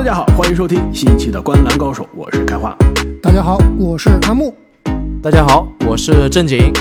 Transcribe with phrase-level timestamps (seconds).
[0.00, 2.74] 大家好，欢迎收听新一期的《观篮高手》，我是开花。
[3.22, 4.56] 大家好，我是阿木。
[5.22, 6.72] 大家好，我是正经。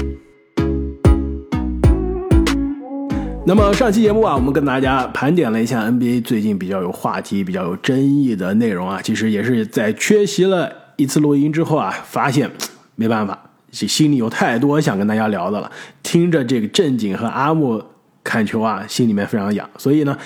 [3.46, 9.02] 那么上期节目啊，我们跟大家盘点了一下 NBA 最近比较有话题、比较有争议的内容啊。
[9.04, 12.50] 其实也是在缺席了一次录音之后啊，发现
[12.96, 13.38] 没办法，
[13.70, 15.70] 这心里有太多想跟大家聊的了。
[16.02, 17.84] 听着这个正经和阿木
[18.24, 19.70] 看球啊，心里面非常痒。
[19.78, 20.18] 所以呢，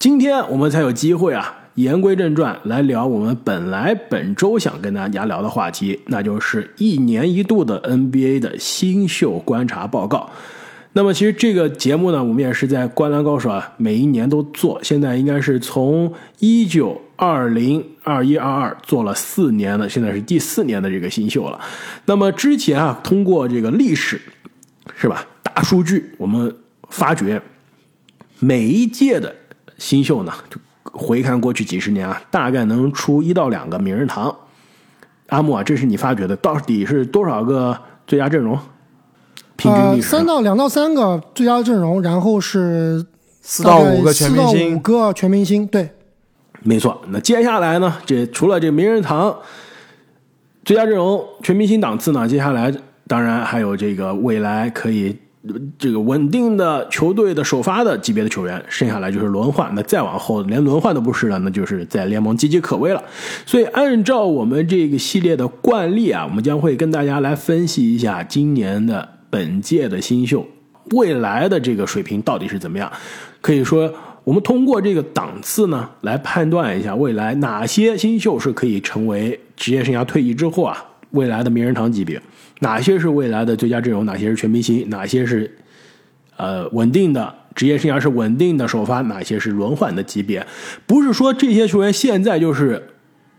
[0.00, 10.28] 今天我们才有机会啊，言归正传来聊我们本来本周想跟大家聊的话题，那就是一年一度的 NBA 的新秀观察报告。
[10.94, 14.82] 那么其实这个节目呢，我们也是在《观篮高手》啊，每一年都做。
[14.82, 21.60] 现在应该是从一九二零二一二二做了四年了，现在是第四年的这个新秀了。
[22.06, 24.20] 那么之前啊，通过这个历史，
[24.96, 25.24] 是吧？
[25.44, 26.52] 大数据，我们
[26.88, 27.40] 发觉
[28.40, 29.32] 每一届的
[29.76, 30.32] 新秀呢，
[30.92, 34.34] 回看过去几十年啊，大概能出一到两个名人堂。
[35.28, 38.58] 阿木啊，这是你发掘的，到底是多少个最佳阵容？
[39.64, 43.04] 呃，三到两到三个最佳阵容，然后是
[43.42, 45.90] 四到五个全明星，四到五个全明星，对，
[46.62, 47.02] 没错。
[47.08, 47.96] 那接下来呢？
[48.06, 49.36] 这除了这名人堂
[50.64, 52.26] 最佳阵容、全明星档次呢？
[52.26, 52.72] 接下来
[53.06, 55.18] 当然还有这个未来可以
[55.78, 59.72] 这个稳定的球队的首发的级别的球员，剩下来就是轮换。
[59.74, 63.02] 那再往后连轮换都不是了，那就是在联盟岌岌可危了。
[63.44, 69.08] 所以按照我们这个系列的惯例啊，我们将会跟大家来分析一下今年的。
[69.30, 70.46] 本届的新秀
[70.92, 72.90] 未来的这个水平到底是怎么样？
[73.42, 73.92] 可以说，
[74.24, 82.20] 我们通过这个档次呢，来判断一下未来哪些新秀是可以成为职业生涯退役之后啊未来的名人堂级别，
[82.60, 85.50] 哪些是未来的最佳阵容，哪些是全明星，哪些是
[86.36, 90.46] 呃稳定的职业生涯是稳定的首发，哪些是轮换的级别？
[90.86, 92.82] 不是说这些球员现在就是。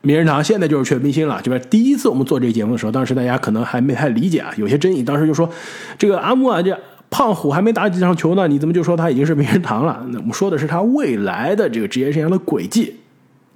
[0.02, 5.03] 名人堂现在就是全明星了，就是第一次我们做这个节目的时候，当时大家可能还没太理解啊，有些争议。
[5.03, 5.50] 当时就说，
[5.97, 6.74] 这个阿木啊，这
[7.09, 10.02] 胖虎还没打几场球呢，你怎么就说他已经是名人堂了？
[10.12, 12.96] 那我们说的是他未来的这个职业生涯的轨迹，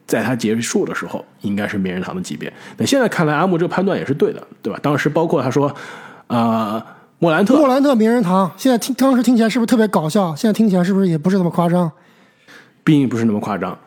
[0.06, 2.52] 在他结束的时候应该是名人堂的级别。
[2.78, 4.80] 那现在看来，阿木这个判断也是对的，对吧？
[4.82, 5.74] 当时包括他说，
[6.28, 6.84] 呃，
[7.20, 10.36] 莫兰特，莫兰特名人堂，现在听当时听起来是不是特别搞笑？
[10.36, 11.92] 现在听起来是不是也不是那么夸张？
[12.84, 13.78] 并不是那么夸张。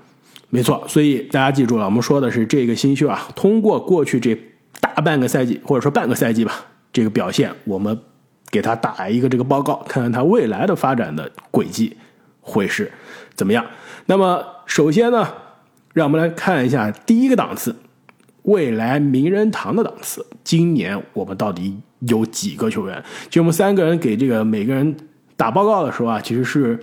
[0.48, 4.34] 没错，所以大家记住了，我们说的是这个新秀啊，通过过去这
[4.80, 6.52] 大半个赛季或者说半个赛季吧，
[6.92, 7.98] 这个表现，我们
[8.50, 11.96] 给他打一个这个报告，看看他未来的发展的轨迹
[12.40, 12.90] 会是
[13.34, 13.66] 怎么样。
[14.06, 15.28] 那么首先呢，
[15.96, 17.74] 让我们来看一下第一个档次，
[18.42, 23.02] 未来名人堂的档次，今年我们到底有几个球员？
[23.30, 24.94] 就我们三个人给这个每个人
[25.38, 26.78] 打报告的时候啊，其实是。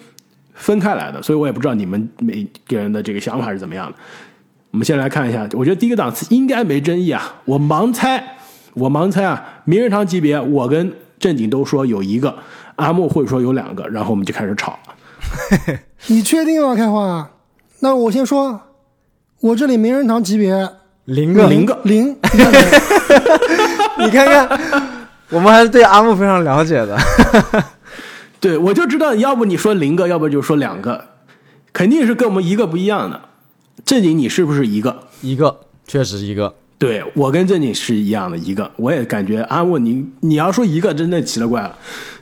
[0.56, 3.98] 分开来的，所以我也不知道你们每个人的这个想法是怎么样的。
[4.70, 7.42] 我们先来看一下，我觉得第一个档次应该没争议啊。
[7.46, 8.24] 我盲猜，
[8.76, 12.38] 我盲猜啊，名人堂级别，我跟正经都说有一个，
[12.76, 15.80] 阿木会说有两个，然后我们就开始吵了。
[16.06, 17.32] 你确定吗，开花？
[17.80, 18.62] 那我先说，
[19.44, 20.70] 我这里名人堂级别
[21.04, 22.16] 零个，零个，零。
[24.00, 24.60] 你看看，
[25.32, 26.98] 我们还是对阿木非常了解的。
[28.40, 31.10] 对，我就知道，要不你说零个，要不就说两个，
[31.74, 33.20] 肯定是跟我们一个不一样的。
[33.84, 34.98] 正经，你是不是一个？
[35.20, 36.56] 一个，确实一个。
[36.78, 41.78] 对我跟正经是一样的一个，我也感觉阿木，你你要说一个，真的奇了怪了。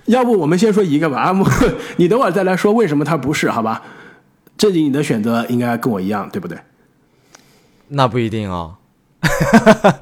[0.05, 1.45] 要不我们先说一个吧，阿木，
[1.97, 3.79] 你等会儿再来说为什么他不是，好吧？
[4.57, 6.57] 正经，你的选择应该跟我一样，对不对？
[7.91, 8.77] 那不一定哦。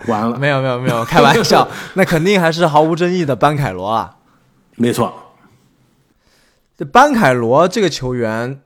[0.07, 4.17] 完了，没有没有没有，开玩笑， 那肯定还是毫无争议的班凯罗啊。
[4.75, 5.13] 没错。
[6.77, 8.61] 这班凯罗这个球员，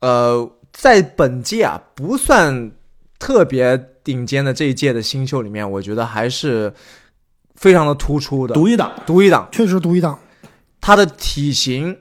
[0.00, 2.72] 呃，在本届啊不算
[3.18, 6.74] 特别顶尖的这一届的新秀里面，我觉得还是
[7.54, 10.18] 非常的突出的，独一档，独一档，确实独一档。
[10.80, 11.98] 他的体型，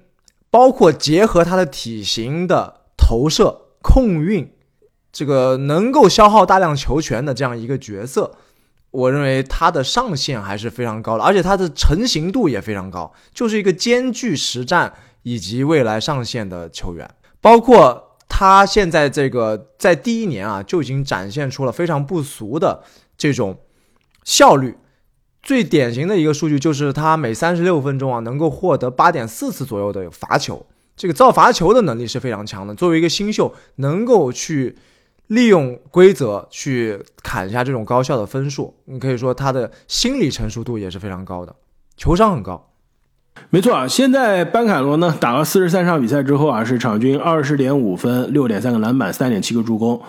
[0.50, 4.52] 包括结合他的体型的投射、控运，
[5.18, 8.36] 这个能够消耗大量球权的这样一个角色，
[8.92, 14.94] 我认为他的上限还是非常高的，而且他的成型度也非常高，就是一个兼具实战。
[15.24, 17.10] 以及未来上线的球员，
[17.42, 22.82] 包括他现在这个在第一年啊就已经展现出了非常不俗的
[23.18, 23.60] 这种
[24.24, 24.78] 效率。
[25.44, 30.66] 最典型的一个数据就是他每三十六分钟啊能够获得八点四次左右的罚球，
[30.96, 32.74] 这个造罚球的能力是非常强的。
[32.74, 34.78] 作为一个新秀，能够去
[35.28, 41.56] 利用规则去砍下这种高效的分数，你可以说他的心理成熟度也是非常高的，
[41.96, 42.70] 球商很高。
[43.50, 50.02] 没错啊，现在班凯罗呢打了四十三场比赛之后啊，是场均二十点五分、六点三个篮板、三点七个助攻，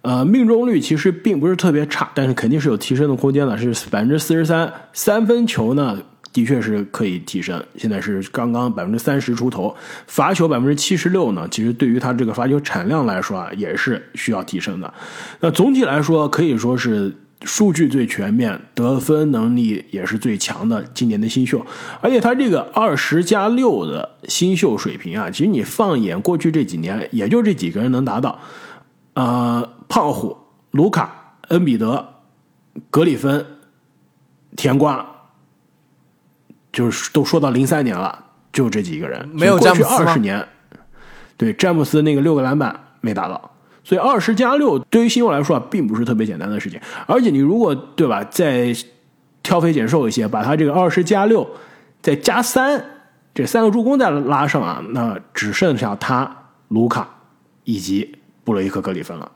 [0.00, 4.72] 呃，命中率其实并不是特别差，但是肯定是有提升的空间的，是百分之四十三。
[4.92, 5.96] 三分球呢，
[6.32, 9.74] 的确是可以提升，现在是刚刚百分之三十出头。
[10.06, 14.92] 罚球百分之七十六呢，其实对于他这个罚球产量来说啊，也是需要提升的。
[15.40, 21.64] 那总体来说，可以说是数据最全面，得分能力也是最强的今年的新秀。
[22.00, 28.38] 而且他这个二十加六的新秀水平啊，其实你放眼过去这几年，也就这几个人能达到。
[29.14, 30.38] 呃，胖虎、
[30.70, 32.14] 卢卡、恩比德、
[32.88, 33.44] 格里芬、
[34.56, 35.11] 甜瓜，
[36.72, 40.48] 就是都说到零三年了，就这几个人，没有詹姆斯吗二十年，
[41.36, 43.50] 对詹姆斯那个六个篮板没达到，
[43.84, 46.80] 所以二十加六对于新秀来说啊，并不是特别简单的事情。
[47.06, 48.74] 而且你如果对吧，再
[49.42, 51.46] 挑肥拣瘦一些，把他这个二十加六
[52.00, 52.82] 再加三，
[53.34, 56.30] 这三个助攻再拉上啊，那只剩下他、
[56.68, 57.08] 卢卡
[57.64, 59.30] 以及布雷克格里芬了，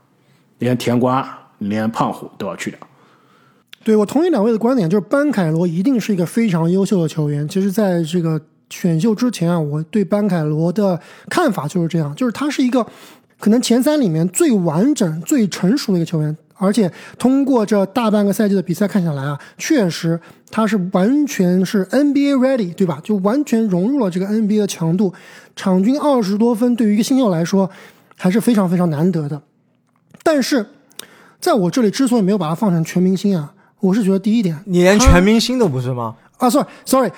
[0.58, 2.78] 连甜瓜、连胖虎都要去掉。
[3.86, 7.46] 对我同意两位的观点，就是班凯罗一定是一个非常优秀的球员。
[7.48, 10.98] 其实，在这个选秀之前啊，我对班凯罗的
[11.30, 12.84] 看法就是这样，就是他是一个
[13.38, 16.36] 可能前三里面最完整、最成熟的一个球员。
[16.56, 20.18] 而且通过这大半个赛季的比赛看下来啊，确实
[20.50, 23.00] 他是完全是 NBA ready，对吧？
[23.04, 25.14] 就完全融入了这个 NBA 的强度，
[25.54, 27.70] 场均二十多分，对于一个新秀来说
[28.16, 29.40] 还是非常非常难得的。
[30.24, 30.66] 但是
[31.38, 33.52] 在我这里之所以没有把他放成全明星啊，
[33.86, 36.16] 我是觉得第一点，你连全明星都不是吗？
[36.38, 37.12] 啊，sorry sorry，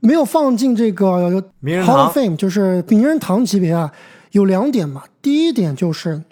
[0.00, 3.90] 没有放进这个 Hall 堂 of Fame，就是名人堂级别啊，
[4.32, 5.02] 有两点嘛。
[5.22, 6.22] 第一点就是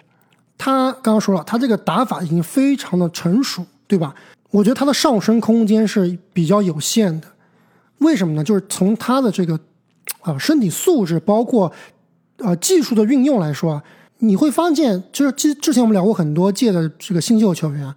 [0.57, 4.13] 他刚刚说了，他这个打法已经非常的成熟，对吧？
[4.51, 7.27] 我觉得他的上升空间是比较有限的。
[7.97, 8.43] 为什么呢？
[8.43, 9.59] 就是从他的这个
[10.21, 11.71] 啊、身体素质，包括
[12.37, 13.83] 呃技术的运用来说啊，
[14.19, 17.95] 你会发现，就是之之前我们聊过很多届的这个新秀球员啊，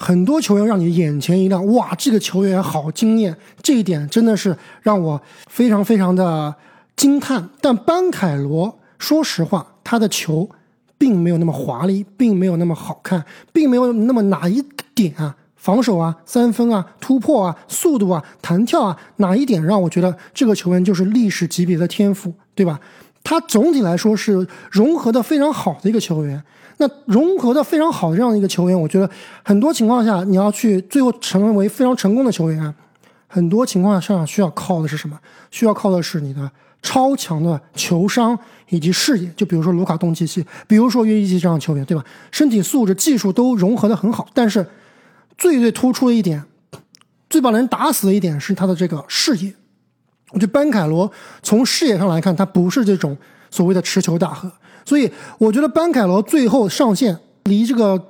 [0.00, 6.54] 很多球员让你眼前一亮，哇，这个球员好惊艳，这一点真的是让我非常非常的
[6.94, 7.50] 惊叹。
[7.60, 10.48] 但班凯罗，说实话，他的球
[10.96, 14.62] 并没有那么华丽，并没有那么好看，并没有那么哪一
[14.94, 22.78] 点啊，防守啊、三分啊、突破啊、速度啊、弹跳啊，哪一点让我觉得这个球员就是历史级别的天赋，对吧？
[23.28, 26.42] 他总体来说是融合的非常好的一个球员。
[26.78, 29.10] 那融合的非常好的这样的一个球员，我觉得
[29.42, 32.74] 很多情况下你要去最后成为非常成功的球员，
[33.26, 35.18] 很多情况下需要靠的是什么？
[35.50, 38.38] 需要靠的是你的超强的球商
[38.70, 39.30] 以及视野。
[39.36, 42.02] 就比如说卢卡东契奇，比如说约基奇这样的球员，对吧？
[42.30, 44.66] 身体素质、技术都融合的很好，但是
[45.36, 46.42] 最最突出的一点，
[47.28, 49.52] 最把人打死的一点是他的这个视野。
[50.30, 51.10] 我觉得班凯罗
[51.42, 53.16] 从视野上来看，他不是这种
[53.50, 54.50] 所谓的持球大核，
[54.84, 58.00] 所以我觉得班凯罗最后上线离这个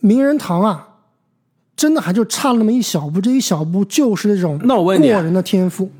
[0.00, 0.88] 名人堂啊，
[1.74, 5.90] 真的还就差了那么一小步，这一小步就是这种那我问你过人的天赋。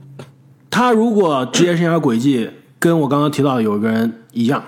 [0.71, 4.63] 他如果职业生涯轨迹跟我刚刚提到的有一个人一样，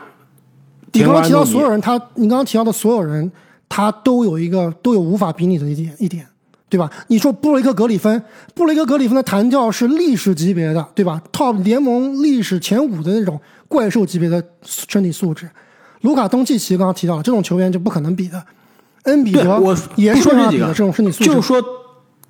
[0.92, 3.30] 你刚刚提到所有人，他你刚刚提到的所有人，
[3.68, 6.26] 他都有一个都有无法比拟的一点一点，
[6.70, 6.88] 对吧？
[7.08, 8.22] 你说布雷克格里芬，
[8.54, 15.50] 布雷克格里芬的弹跳是历史级别的，对吧？Top 联盟历史前五的那种怪兽级别的身体素质。
[16.02, 18.42] 卢卡东契奇刚刚提到了，这种球员就不可能比的。
[19.02, 21.62] 恩比德我也是说这几个这种身体素质，就是说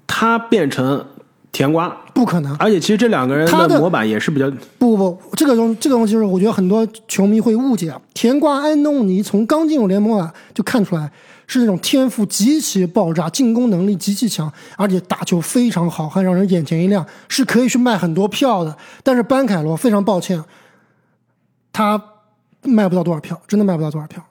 [0.07, 1.05] 他变成
[1.53, 2.55] 甜瓜，不可能。
[2.57, 8.01] 而且其实这两个人他的模板也是比较不不不，这个东这个东西就是我觉得很多球迷会误解啊。
[8.15, 11.11] 甜瓜安东尼从刚进入联盟啊就看出来
[11.53, 18.77] 是那种天赋极其爆炸，进攻能力极其强，而且打球非常好，还让人眼前一亮，是可以去卖很多票的。
[19.03, 20.41] 但是班凯罗非常抱歉，
[21.73, 22.01] 他
[22.63, 24.25] 卖不到多少票，真的卖不到多少票。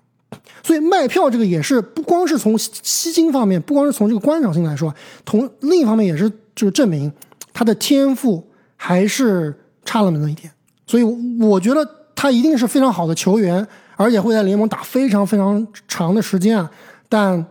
[0.63, 4.95] 所以卖票这个也是不光是从吸金方面，不光是从这个观赏性来说，
[5.25, 7.11] 同另一方面也是就是证明
[7.51, 8.47] 他的天赋
[8.77, 10.49] 还是差了那么一点。
[10.87, 11.03] 所以
[11.41, 11.85] 我觉得
[12.15, 16.71] 他一定是非常好的球员，而且会在联盟打非常非常长的时间啊。
[17.09, 17.45] 但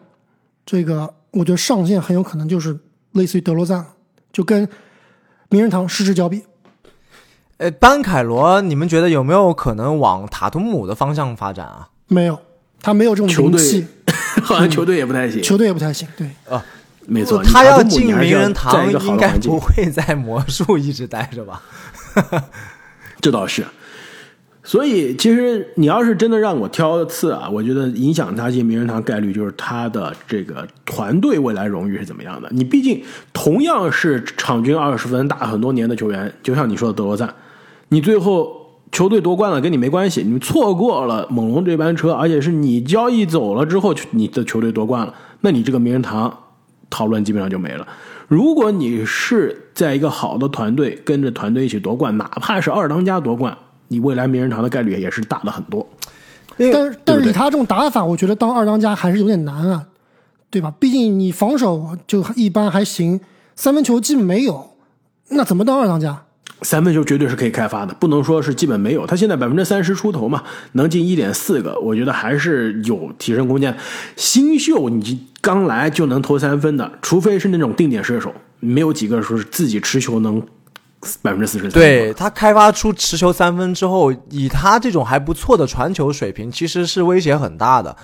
[0.64, 2.78] 这个我觉得上限很有可能就是
[3.12, 3.84] 类似于德罗赞，
[4.32, 4.66] 就跟
[5.50, 6.42] 名人堂失之交臂。
[7.58, 11.88] 呃，班凯罗，你们觉得有没有可能往塔图姆的方向发展啊？
[12.06, 12.40] 没有，
[12.80, 13.86] 他没有这种球队
[14.44, 15.42] 好像球队也不太行。
[15.42, 16.06] 球队也不太行。
[16.16, 16.64] 对啊，
[17.06, 21.62] 没错，他要进名人堂应该不会在魔术一直待着吧？
[23.20, 23.66] 这倒是。
[24.68, 32.46] 所以，其实你要是真的让我挑刺啊，我觉得影响他进名人堂概率就是他的这个团队未来荣誉是怎么样的。
[32.52, 37.34] 你毕竟同样是场均二十分打很多年的球员，就像你说的德罗赞，
[37.88, 46.40] 你最后球队夺冠了跟你没关系，你错过了猛龙这班车，而且是你交易走了之后，你的球队夺冠了，那你这个名人堂
[46.90, 47.88] 讨论基本上就没了。
[48.26, 53.56] 如果你是在一个好的团队跟着团队一起夺冠，哪怕是二当家夺冠，
[53.88, 55.86] 你未来名人堂的概率也是大的很多。
[56.56, 59.86] 但是但是以他这种打法，我觉得当二当家还是有点难啊，
[60.50, 60.72] 对吧？
[60.78, 63.20] 毕竟你防守就一般还行，
[63.54, 64.70] 三分球基本没有，
[65.28, 66.24] 那怎么当二当家？
[66.62, 69.06] 三分球绝对是可以开发的，不能说是基本没有。
[69.06, 70.42] 他现在百分之三十出头嘛，
[70.72, 73.76] 能进一点四个，我觉得还是有提升空间。
[74.16, 80.42] 新秀你刚来就能投三分的，除非是那种定点射手，没有几个说是自己持球能
[81.22, 81.72] 百分之四十三。
[81.72, 87.96] 对他开发出持球三分之后，以他这种还不错的传球水平，其实是威胁很大的。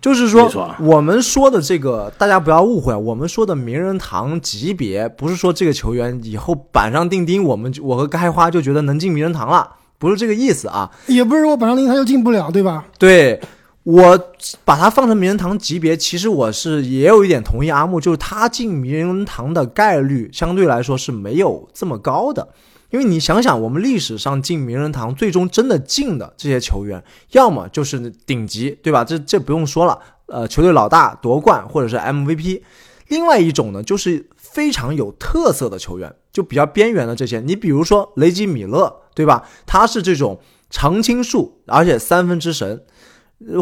[0.00, 9.68] 就是说，我们说的这个，大家不要误会，我们说的名人堂级别，不是说这个球员以后板上钉钉，我们我和开花就觉得能进名人堂了，
[9.98, 10.88] 不是这个意思啊。
[11.08, 12.84] 也不是说板上钉钉他就进不了，对吧？
[12.96, 13.40] 对
[13.84, 14.18] 我
[14.64, 22.48] 把他放成名人堂级别，其实我是也有一点同意阿木，就是他进名人堂的概率相对来说是没有这么高的。
[22.90, 29.04] 因为你想想，我们历史上进名人堂最终真的进的这些球员，要么就是顶级，对吧？
[29.04, 32.62] 这这不用说了，呃，球队老大夺冠或者是 MVP。
[33.08, 37.40] 另外一种呢，就是非常有特色的球员，就比较边缘的这些。
[37.40, 39.46] 你比如说雷吉米勒，对吧？
[39.66, 42.82] 他是这种常青树，而且三分之神。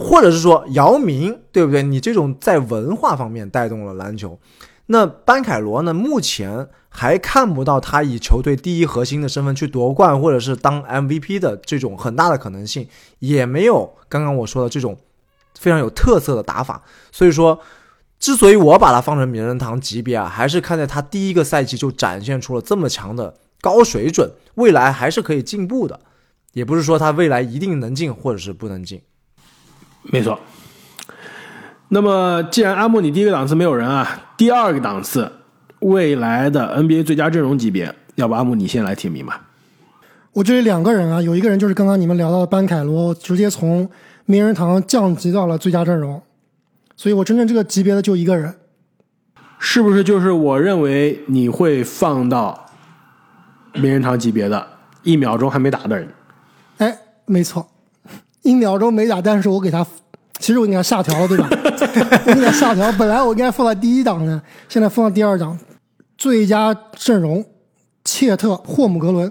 [0.01, 1.83] 或者是说姚明，对不对？
[1.83, 4.39] 你这种在文化方面带动了篮球。
[4.87, 5.93] 那班凯罗呢？
[5.93, 12.87] 目前还看不到他以球队第一核心的身份去夺冠，或者是当 MVP 的这种很大的可能性，
[13.19, 14.97] 也没有刚刚我说的这种
[15.59, 16.83] 非常有特色的打法。
[17.11, 17.59] 所以说，
[18.21, 25.99] 之所以我把他放成名人堂级别啊，还是看在他第一个赛季就展现出了这么强的高水准，未来还是可以进步的。
[26.53, 29.03] 也不是说他未来一定能进，或者是不能进。
[30.07, 30.39] 没错。
[31.89, 35.31] 那么，既然阿木你第一个档次没有人啊，第二个档次
[35.81, 39.43] 未来的 NBA 最佳阵容级别，要不阿木你先来提名吧？
[40.33, 43.89] 我这里两个人啊，有一个人就是刚刚你们聊到的班凯罗，直接从
[44.25, 46.21] 名人堂降级到了最佳阵容，
[46.97, 48.55] 所以我真正这个级别的就一个人。
[49.59, 52.67] 是不是就是我认为你会放到
[53.75, 54.67] 名人堂级别的，
[55.03, 56.09] 一秒钟还没打的人？
[56.79, 57.67] 哎，没错，
[58.47, 59.85] 一秒钟没打，但是我给他，
[60.39, 61.49] 其实我给他下调了，对吧？
[62.27, 65.59] 我给他下调，本来我应该放在第一档的，现在放到第二档。
[66.17, 67.45] 最佳阵容，
[68.05, 69.31] 切特、霍姆格伦，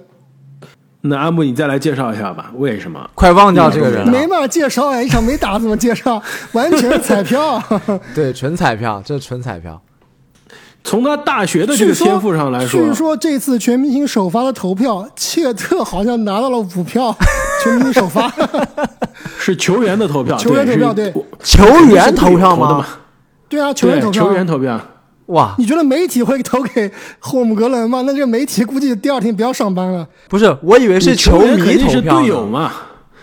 [1.02, 3.10] 那阿木你再来介绍一下吧，为什么？
[3.16, 6.22] 快忘掉这个人了，没办法介绍呀，一场没打怎么介绍？
[6.52, 7.60] 完全是彩票。
[8.14, 9.82] 对，纯彩票，这是纯彩票。
[10.84, 17.12] 从他大学的这个天赋上来说，据说这次全明星首发的投票，切特好像拿到了五票，
[17.66, 18.32] 全明星首发。
[19.40, 22.86] 是球员的投票，球员投票对，球员投票吗？？
[23.50, 24.24] 对啊，球员投，票。
[24.24, 24.80] 球员投票。
[25.28, 28.04] 哇，你觉得媒体会投给霍姆格伦吗？
[28.06, 30.08] 那这个媒体估计第二天不要上班了。
[30.30, 32.72] 不是，我以为是球迷投票呢队友嘛？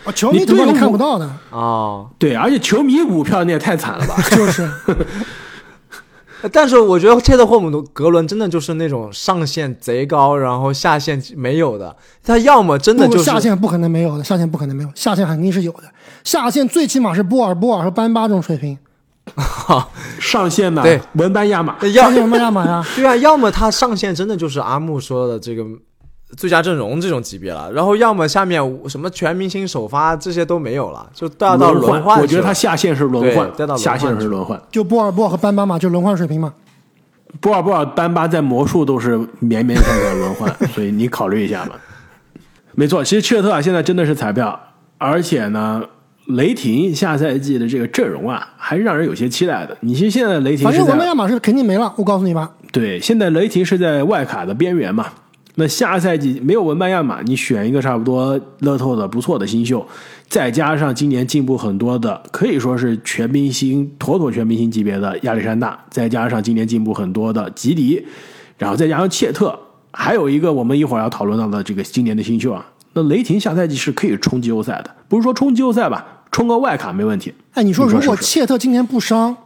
[0.04, 2.08] 啊，球迷投票你你队友看不到的，哦。
[2.18, 4.16] 对，而且球迷五票那也太惨了吧？
[4.30, 4.68] 就是
[6.50, 11.94] 但是我觉得切特霍姆格伦真的就是那种上限贼高，然后下限没有的。
[12.24, 15.84] 他要么真的就是下限不可能没有的，下限不可能没有，下限肯定是有的。
[16.24, 18.76] 下限最起码是波尔波尔和班巴这种水平，
[20.18, 22.84] 上限呢对文班亚马，要上线什么亚马呀？
[22.96, 25.64] 对啊，要么他上限真的就是阿木说的这个
[26.36, 32.20] 最佳阵容这种级别了，然后要么下面什么全明星首发这些都没有了，就带到轮换。
[32.20, 34.60] 我觉得他下线是轮换对再到，下线是轮换。
[34.70, 36.54] 就波尔波尔和班巴嘛，就轮换水平嘛。
[37.40, 41.78] 波尔波尔、班巴在魔术都是勉勉强强轮换，所以你考虑一下吧。
[42.74, 44.58] 没错，其实切特啊现在真的是彩票，
[44.96, 45.82] 而且呢，
[46.28, 49.76] 雷霆下赛季的这个阵容啊，还是让人有些期待的。
[49.80, 52.50] 你其实现在雷霆是反正文班在亚马是肯定没了，我告诉你吧。
[52.70, 55.06] 对，现在雷霆是在外卡的边缘嘛。
[55.56, 59.86] 那下赛季没有文班亚马，你选一个差不多乐透的不错的新秀，
[60.28, 68.02] 再加上今年进步很多的，可以说是全明星、妥妥全明星级别的亚历山大，再加上今年进步很多的吉迪，
[68.56, 69.58] 然后再加上切特，
[69.90, 77.34] 还有一个我们一会儿要讨论到的这个今年的新秀啊，那雷霆下赛季是可以冲季后赛的，不是说冲季后赛吧，冲个外卡没问题。
[77.52, 79.36] 哎，你说如果切特今年不伤，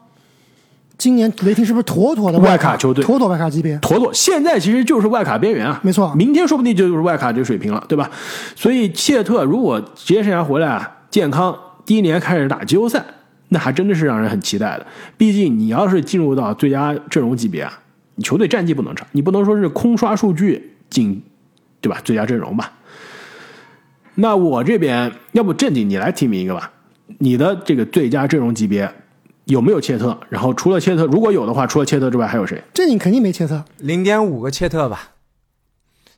[0.99, 3.79] 今年雷霆是不是妥妥的卡外卡球队妥妥外卡级别？
[3.79, 8.11] 妥妥，现在其实就是外卡边缘啊，没错明天说不定就是外卡这个水平了，对吧？
[8.55, 13.05] 所以切特如果职业生涯回来啊，健康，第一年开始打季后赛，
[13.50, 14.87] 那还真的是让人很期待的。
[15.19, 17.79] 毕竟你要是进入到最佳阵容级别啊，
[18.15, 21.23] 你球队战绩不能差，你不能说是空刷数据进，
[21.83, 21.99] 对吧？
[22.03, 22.73] 最佳阵容吧。
[24.15, 26.71] 那我这边要不正经你来提名一个吧，
[27.19, 28.91] 你的这个最佳阵容级别
[29.47, 30.19] 有没有切特？
[30.29, 32.62] 然后除了切特，如果有的话，除了切特之外还有谁？
[32.75, 33.65] 这你肯定没切特。
[33.79, 35.12] 零点五个切特吧，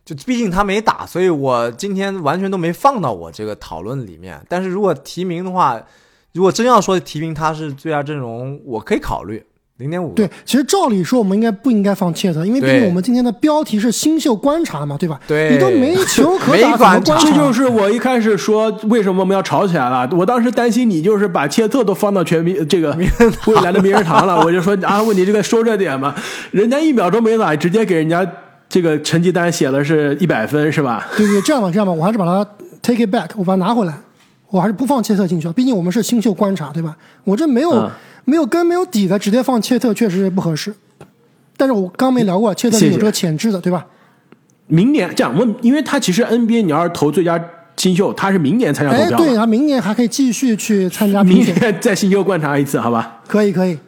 [0.04, 4.42] 就毕竟他没打，所以我今天完全都没放到我这个讨论里面。
[4.48, 5.82] 但是如果提名的话，
[6.32, 9.44] 如果真要说提名他是最佳阵容，我可以考虑
[9.78, 10.12] 零点五。
[10.12, 15.18] 对，其实照理说我们应该不应该放切特，因为毕竟我们今天的标题是新秀观察嘛，对吧？
[15.26, 17.16] 对你都没球可打， 没观察？
[17.18, 20.08] 这就是我一开始说为什么我们要吵起来了。
[20.12, 22.96] 我当时担心你就是把切特都放到全民这个
[23.46, 26.14] 未来的名人堂了，我就说啊，问你这个说这点嘛。
[26.50, 28.26] 人家一秒钟没打，直接给人家
[28.68, 31.06] 这个成绩单写了是一百分是吧？
[31.16, 32.44] 对对，这样吧，这样吧，我还是把它
[32.82, 33.94] take it back，我把它拿回来，
[34.50, 35.52] 我还是不放切特进去了。
[35.52, 36.96] 毕竟我们是新秀观察，对吧？
[37.22, 37.90] 我这没有、嗯
[38.28, 40.74] 没有根没有底的，直接放切特确实不合适。
[41.56, 43.86] 但是我刚没聊过，切特是有这个潜质的，对吧？
[44.66, 47.42] 明年这样问，因为他其实 NBA 你要是投最佳
[47.78, 53.22] 新秀，他是明年参加投哎，票对，的，他明年还可以继续去参加评明，年再新秀观察一次，好吧？
[53.26, 53.78] 可以可以。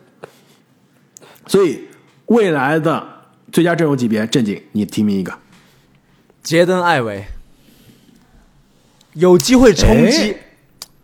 [1.46, 1.82] 所以
[2.26, 3.06] 未来的
[3.52, 5.34] 最佳阵容级别，正经你提名一个。
[6.42, 7.26] 杰登·艾维
[9.12, 10.36] 有机会冲击，哎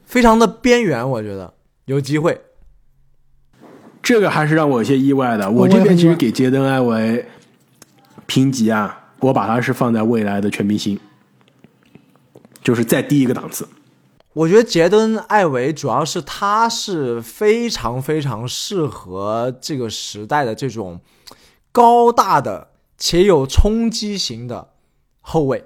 [0.07, 1.53] 非常的边缘，我觉得
[1.85, 2.41] 有机会。
[4.07, 5.51] 这个还是让我有些意外的。
[5.51, 7.27] 我这边其实给杰登·艾维
[8.27, 10.97] 评级啊，我把他是放在未来的全明星，
[12.63, 13.69] 就是再低一个档次。
[14.33, 21.01] 我觉得杰登·艾维主要是他是非常非常适合这个时代的这种
[21.73, 24.69] 高大的且有冲击型的
[25.21, 25.65] 后卫。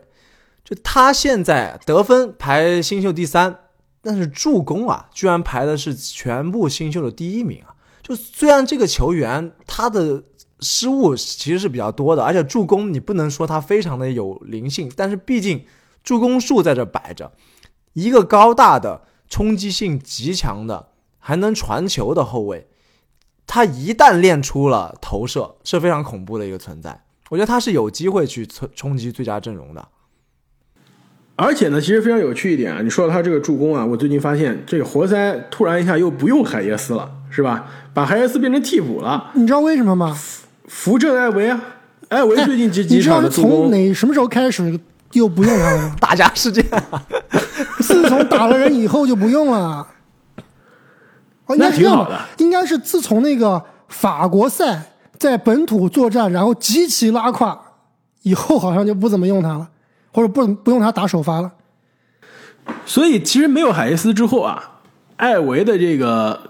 [0.65, 3.59] 就他现在得分排新秀第三，
[4.01, 7.70] 但是助攻啊，居然排的是全部新秀的第一名啊！
[8.11, 10.25] 就虽然这个球员他的
[10.59, 15.65] 失误其实是比较多的，而且助攻你不能说他非常的有灵性，但是毕竟
[16.03, 17.31] 助攻数在这摆着，
[17.93, 20.89] 一个高大的、冲击性极强的、
[21.21, 22.67] 还能传球的后卫，
[23.47, 27.05] 他一旦练出了投射，是非常恐怖的一个存在。
[27.29, 29.87] 我觉得他是有机会去冲冲击最佳阵容的。
[31.37, 37.65] 而且呢，其实非常有趣一点啊，你说到他这个助攻啊，我最近发现这个活塞突然一下又不用海耶斯了，是吧？
[37.95, 40.17] 把海耶斯变成替补了，你知道为什么吗？
[40.67, 41.61] 扶正艾维啊，
[42.09, 44.79] 艾维最近几你几场知道是从的助攻，哪什么时候开始
[45.13, 45.97] 又不用他了吗？
[46.01, 47.03] 大家是这样，
[47.81, 49.87] 自从打了人以后就不用了。
[51.47, 54.81] 哦，那挺好的应该是自从那个法国赛
[55.19, 57.61] 在本土作战，然后极其拉胯
[58.23, 59.69] 以后，好像就不怎么用他了，
[60.13, 61.51] 或者不不用他打首发了。
[62.87, 64.79] 所以其实没有海耶斯之后啊，
[65.17, 66.50] 艾维的这个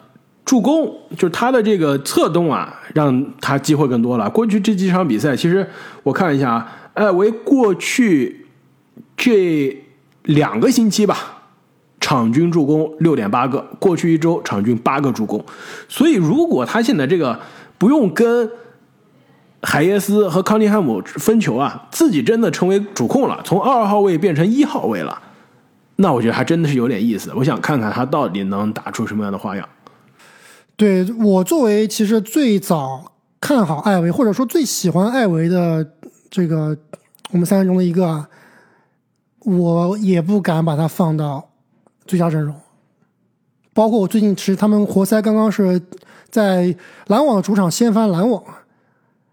[0.50, 4.28] 助攻，就是他的这个策动啊，让他机会更多了。
[4.28, 5.64] 过去这几场比赛，其实
[6.02, 8.46] 我看一下啊，艾维过去
[9.16, 9.80] 这
[10.24, 11.44] 两个星期吧，
[12.00, 15.40] 场均助攻六点八个，过去一周场均八个助攻。
[15.88, 17.38] 所以如果他现在这个
[17.78, 18.50] 不用跟
[19.62, 25.16] 海耶斯和康尼汉姆分球啊，自己真的成为主控了，从二号位变成一号位了。
[25.94, 29.64] 那我觉得还真的是有点意思，我想看看他到底能打出什么样的花样。
[30.80, 35.86] 对我作为其实最早看好艾维，或者说最喜欢艾维的
[36.30, 36.74] 这个
[37.32, 38.26] 我们三人中的一个，
[39.40, 41.50] 我也不敢把他放到
[42.06, 42.54] 最佳阵容。
[43.74, 45.82] 包括我最近其实他们活塞刚刚是
[46.30, 46.74] 在
[47.08, 48.42] 篮网主场掀翻篮网，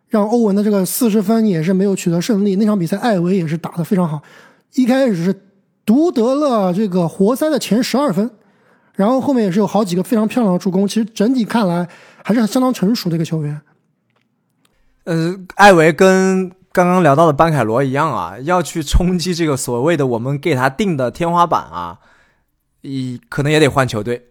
[0.10, 2.58] 让欧文的这个四十分也是没有取得胜利。
[2.58, 4.22] 那场比赛艾维也是打得非常好，
[4.74, 5.34] 一开始是
[5.86, 8.30] 独得了这个活塞的前十二分，
[8.98, 10.86] 然后后面也是有好几个非常漂亮的助攻。
[10.86, 11.88] 其实整体看来
[12.24, 13.62] 还是相当成熟的一个球员。
[15.06, 22.00] 呃，艾维跟刚刚聊到的班凯罗一样啊，要去冲击这个所谓的我们给他定的天花板啊，
[22.82, 24.28] 一可能也得换球队。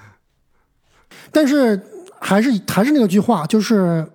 [1.32, 1.80] 但是
[2.20, 4.06] 还是还是那个句话，就是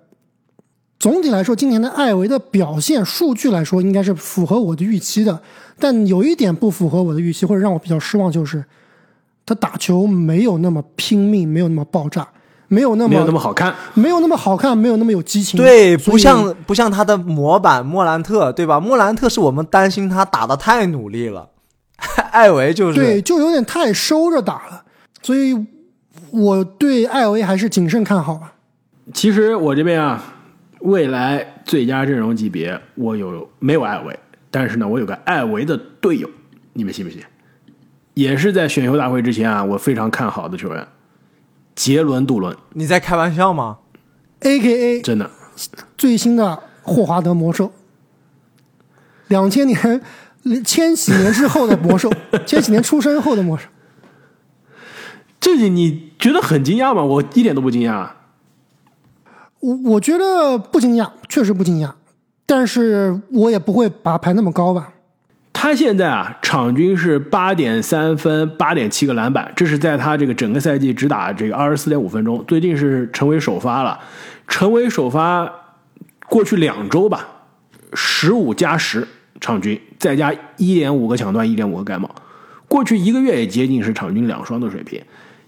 [1.00, 5.42] 总体来说，今年的艾维的表现数据来说，应该是符合我的预期的。
[5.80, 8.64] 但有一点不符合我的预期，或者让我比较失望，就是
[9.50, 12.28] 他打球没有那么拼命，没有那么爆炸，
[12.68, 15.60] 没有那么没有那么好看，没有那么好看，没有那么有激情。
[15.60, 18.80] 对，不像不像他的模板莫兰特，对吧？
[18.80, 21.50] 莫兰特是我们担心他打的太努力了，
[22.32, 24.84] 艾维就是对，就有点太收着打了。
[25.24, 25.58] 所以
[26.30, 28.54] 我对艾维还是谨慎看好吧。
[29.16, 30.24] 其实我这边啊，
[30.82, 34.20] 未来最佳阵容级别我有没有艾维？
[34.52, 36.30] 但是呢，我有个艾维的队友，
[36.74, 37.20] 你们信不信？
[38.20, 40.86] 也是在选秀大会之前啊，我非常看好的球员，
[41.74, 43.78] 杰伦·杜伦，你在开玩笑吗
[44.42, 45.32] ？A K A 真的，
[45.98, 47.72] 最新的霍华德魔兽，
[49.30, 50.02] 两千年
[50.66, 52.12] 千禧年之后的魔兽，
[52.46, 53.70] 千禧年出生后的魔兽。
[55.40, 57.02] 这你你觉得很惊讶吗？
[57.02, 58.10] 我一点都不惊讶。
[59.62, 61.94] 我我觉得不惊讶，确实不惊讶，
[62.46, 64.92] 但是我也不会把它排那么高吧。
[65.62, 74.00] 他现在啊，场均是八点三分，八点七个篮板，这是在他这个整个赛季只打这个二十四点五分钟，最近是成为首发了，
[74.48, 75.52] 成为首发
[76.30, 77.28] 过去两周吧，
[77.92, 79.06] 十五加十
[79.42, 82.10] 场均，再加一点五个抢断，一点五个盖帽，
[82.70, 85.02] 过去一个月也接近是场均两双的水平。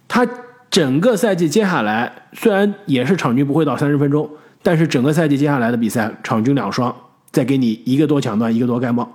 [0.10, 0.28] 他
[0.70, 4.30] 整个赛季接下来虽然也是场均不会到三十分钟，
[4.62, 6.94] 但是整个赛季接下来的比赛场均两双，
[7.32, 9.10] 再给你一个多抢断，一个多盖帽。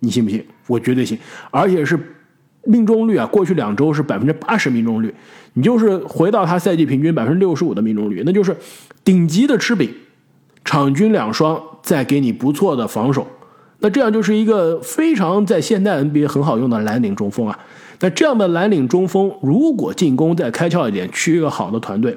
[0.00, 0.44] 你信不信？
[0.66, 1.18] 我绝对信，
[1.50, 1.98] 而且是
[2.64, 3.26] 命中率啊！
[3.26, 5.14] 过去两周是百分之八十命中率，
[5.54, 8.56] 你就是回到他赛季平均百分之六十五的命中率，那就是
[9.02, 9.90] 顶级的吃饼，
[10.64, 13.26] 场均两双，再给你不错的防守，
[13.78, 17.58] 那这样就是一个非常在现代 NBA 很好用的蓝领中锋啊！
[18.00, 22.16] 那这样的蓝领中锋，如果进攻再开窍一点，去一个好的团队，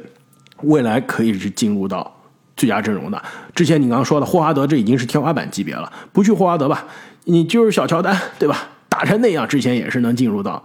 [0.63, 2.13] 未来可以是进入到
[2.57, 3.19] 最佳阵容的。
[3.55, 6.85] 之前你刚刚说的霍华德，这已经是天花板级别了，不去霍华德吧？
[7.25, 8.69] 你就是小乔丹，对吧？
[8.89, 10.63] 打成那样，之前也是能进入到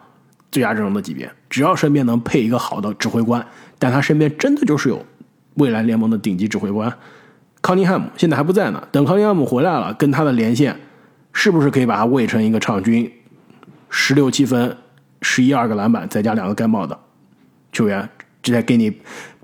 [0.50, 1.30] 最佳阵容的级别。
[1.48, 3.46] 只要身边能配一个好的指挥官，
[3.78, 5.04] 但他身边真的就是有
[5.54, 6.92] 未来联盟的顶级指挥官
[7.62, 8.88] 康尼汉姆，现在还不在呢。
[8.90, 10.76] 等康尼汉姆回来了，跟他的连线，
[11.32, 13.10] 是不是可以把他喂成一个场均
[13.90, 14.76] 十六七分、
[15.22, 16.98] 十一二个篮板，再加两个盖帽的
[17.72, 18.08] 球员？
[18.42, 18.96] 直接给你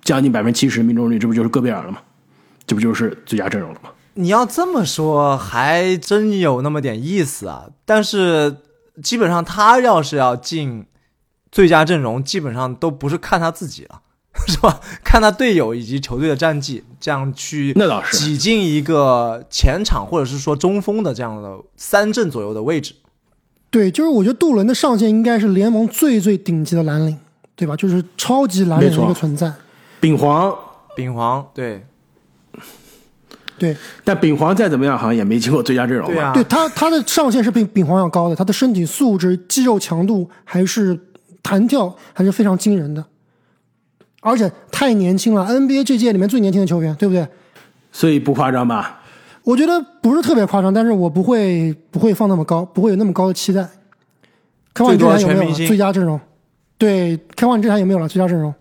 [0.03, 1.99] 将近百分之七十命中率，这不就是戈贝尔了吗？
[2.65, 3.91] 这不就是最佳阵容了吗？
[4.15, 7.67] 你要这么说，还真有那么点意思啊！
[7.85, 8.57] 但是
[9.03, 10.85] 基本上他要是要进
[11.51, 14.03] 最佳阵容，基本上都不是看他自己了，
[14.47, 14.81] 是吧？
[15.03, 22.95] 看他队友以及球队的战绩，这样去那倒是挤进一个前场或者是说中锋的这样的三阵左右的位置。
[23.71, 27.19] 对，就是我觉得杜伦的上限应该是联盟最最顶级的蓝领，
[27.57, 27.75] 对吧？
[27.75, 29.51] 就是超级蓝领的一个存在。
[29.99, 30.55] 丙皇，
[30.95, 31.87] 丙皇，对。
[33.59, 36.33] 对，但丙皇再怎么样，好像也没进过最佳阵容吧？
[36.33, 40.99] 对他，他的上限是比丙皇要高的，他的身体素质、肌肉强度还是
[41.43, 43.05] 弹跳还是非常惊人的，
[44.21, 47.27] 而且太年轻了，NBA 这届里面最年轻的球员，对不对？
[47.93, 49.01] 所以不夸张吧？
[49.45, 53.69] 我觉得不是特别夸张，但是我不会不会放那么高，不会有那么高的期待。
[54.73, 56.19] 开放你这台有没有最佳阵容？
[56.79, 58.53] 对，开放你这台有没有了最佳阵容？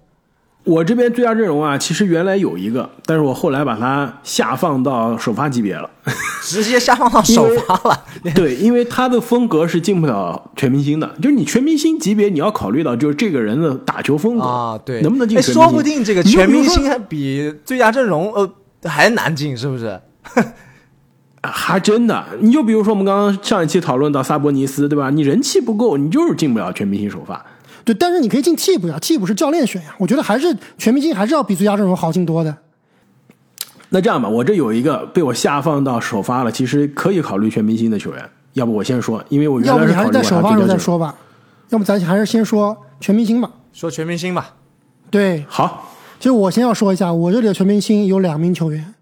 [0.64, 5.90] 我这边最佳阵容啊，其实原来有一个，但是我后来把它下放到首发级别了，
[6.44, 8.04] 直接下放到首发了。
[8.36, 15.42] 对，因为他的风格是进不了全明星的，就是你全明星级别，你要考虑到就是这个人的打球风格啊，对，能不能进？
[15.42, 18.48] 说不定这个全明星还比最佳阵容呃
[18.84, 20.00] 还难进，是不是？
[21.42, 25.10] 还真的，你就比如说我们刚刚上一期讨论到萨博尼斯，对吧？
[25.10, 27.44] 你人气不够，你就是进不了全明星首发。
[27.84, 29.96] 对，但是你可以进替补呀，替补是教练选呀。
[29.98, 32.56] 我觉得还是全明星还是要比最佳阵容好进多的。
[33.90, 38.30] 那这样吧，我这有一个被我下放到首发了，其实可以考虑全明星的球员。
[38.54, 41.16] 要不我先说，因为我要不你还是在首发时候再说吧。
[41.70, 43.50] 要不咱还是先说全明星吧。
[43.74, 44.56] 说全明星吧。
[45.10, 45.90] 对，好。
[46.20, 48.94] 其实我先要说一下，我这里的全明星有两名球员，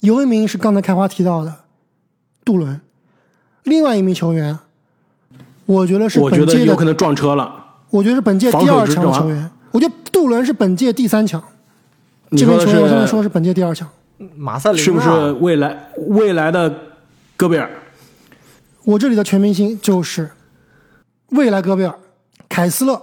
[0.00, 1.54] 有一名是刚才开花提到的
[2.44, 2.80] 杜伦，
[3.64, 4.58] 另外一名球员，
[5.66, 7.63] 我觉得是我觉得有可能撞车了。
[7.94, 9.50] 我觉得是本届第二强的球员。
[9.70, 11.40] 我觉得杜伦是本届第三强。
[12.32, 13.88] 这名球员我现在说是本届第二强。
[14.34, 15.08] 马塞林是不是
[15.40, 16.72] 未来未来的
[17.36, 17.70] 戈贝尔？
[18.82, 20.28] 我这里的全明星就是
[21.30, 21.94] 未来戈贝尔，
[22.48, 23.00] 凯斯勒。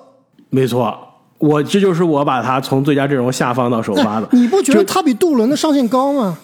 [0.50, 0.94] 没错，
[1.38, 4.28] 我这就是我把他从最佳阵容下放到首发的。
[4.34, 6.38] 你不觉得他比杜伦的上限高吗？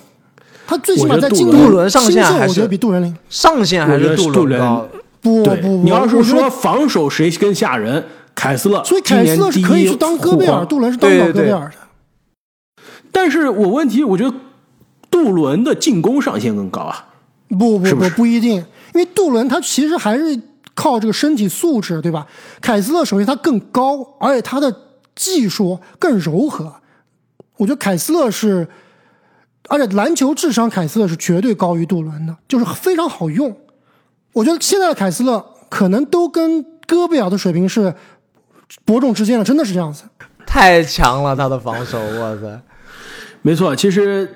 [0.66, 4.88] 他最起码在进杜伦上限我觉得比杜伦上限还是杜伦高。
[5.20, 8.02] 不不不，你要是说防守谁更吓人？
[8.40, 12.84] 凯斯勒，所以凯斯勒是可以去当戈贝尔，杜伦是当不了戈贝尔的。
[13.12, 14.32] 但是我问题，我觉得
[15.10, 17.08] 杜伦的进攻上限更高啊！
[17.50, 18.58] 不不不，不一定，
[18.94, 20.40] 因为杜伦他其实还是
[20.76, 22.28] 靠这个身体素质，对吧？
[22.62, 24.72] 凯斯勒首先他更高，而且他的
[25.16, 26.72] 技术更柔和。
[27.58, 28.68] 我觉得凯斯勒是，
[29.68, 33.58] 而且篮球智商，凯斯勒是绝对高于杜伦的，就是非常好用。
[34.34, 37.96] 我觉得现在的凯斯勒可能都跟戈贝尔的水平是。
[38.86, 40.04] 伯仲之间了，真的是这样子，
[40.46, 42.60] 太强了他的防守，哇塞！
[43.42, 44.30] 没错，其实，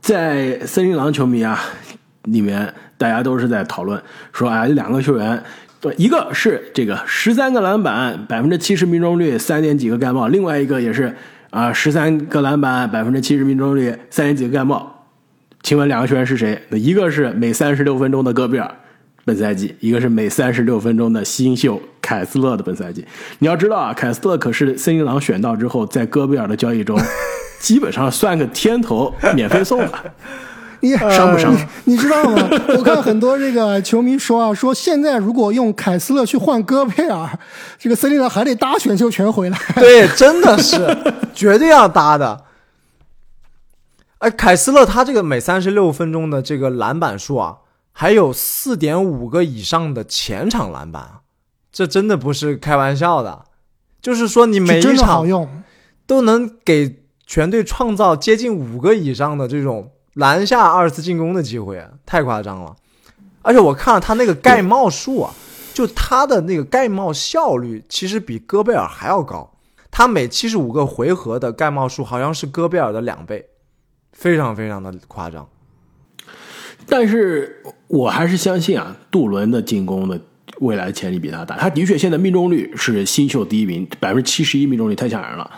[0.00, 1.60] 在森林狼球迷啊
[2.24, 4.00] 里面，大家都是在讨论
[4.32, 5.42] 说，啊，两个球员，
[5.80, 11.14] 对，一个是这个十三个篮板，百分之七十命中率，三点几个盖帽；另外一个也是
[11.50, 15.06] 啊，十三个篮板，百分之七十命中率，三点几个盖帽。
[15.62, 16.60] 请问两个球员是谁？
[16.70, 18.70] 那一个是每三十六分钟的戈贝尔，
[19.24, 23.06] 本赛季，一个是每三十六分钟的新秀凯斯勒的本赛季。
[23.38, 27.00] 你要知道啊，凯斯勒可是森林狼选到之后，在戈贝尔的交易中，
[27.58, 29.90] 基本上算个天头，免费送了。
[30.84, 31.50] 你 伤不伤
[31.84, 32.46] 你你知道吗？
[32.76, 37.26] 我看很多这个球迷说啊，说现在如果用凯斯勒去换戈贝尔，
[37.78, 39.58] 这个森林狼还得搭选秀权回来。
[39.80, 40.94] 对，真的是
[41.32, 42.44] 绝对要搭的。
[44.18, 47.56] 哎，凯斯勒他这个每三十六分钟的这个篮板数啊，
[47.92, 51.23] 还有四点五个以上的前场篮板啊，
[51.74, 53.44] 这真的不是开玩笑的。
[54.00, 55.26] 就是说，你每一场
[56.06, 62.76] 都能给全队创造接近五个以上的这种篮下二次进攻的机会，太夸张了。
[63.42, 65.34] 而且我看了他那个盖帽数啊，
[65.72, 69.54] 就他的那个盖帽效率其实比戈贝尔还要高，
[69.90, 73.46] 他每七十五个回合的盖帽数好像是戈贝尔的两倍，
[74.12, 75.48] 非常非常的夸张。
[76.86, 80.20] 但是我还是相信啊，杜伦的进攻的
[80.60, 81.56] 未来潜力比他大。
[81.56, 85.50] 他的确现在命中率是新秀第一名，百分之七十一命中率太吓人了。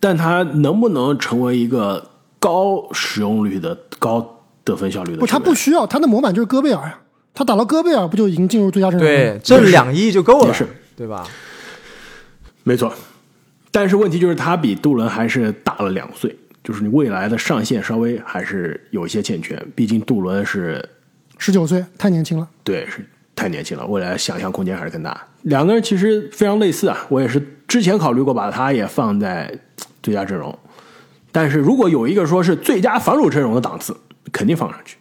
[0.00, 7.00] 但他能不能成为一个高使用率的、高得分效率的球不，他不需要，他的模板就是戈贝尔呀。
[7.34, 10.54] 他打到戈贝尔，不就已经进入最佳阵容对吗？，这两亿就够了
[10.96, 11.26] 对吧？
[12.64, 12.92] 没错。
[13.70, 19.60] 但是问题就是他比杜伦还是大了两岁，就是你未来的上限稍微还是有一些欠缺。
[19.76, 20.88] 毕竟杜伦是
[21.38, 22.48] 十九岁，太年轻了。
[22.64, 23.04] 对，是
[23.38, 25.16] 太年轻了，未来想象空间还是更大。
[25.42, 29.56] 两个人其实非常类似啊，我也是之前考虑过把他也放在
[30.02, 30.58] 最佳阵容，
[31.30, 33.96] 但是如果有一个说是最佳防守阵容的档次，
[34.32, 34.96] 肯定放上去，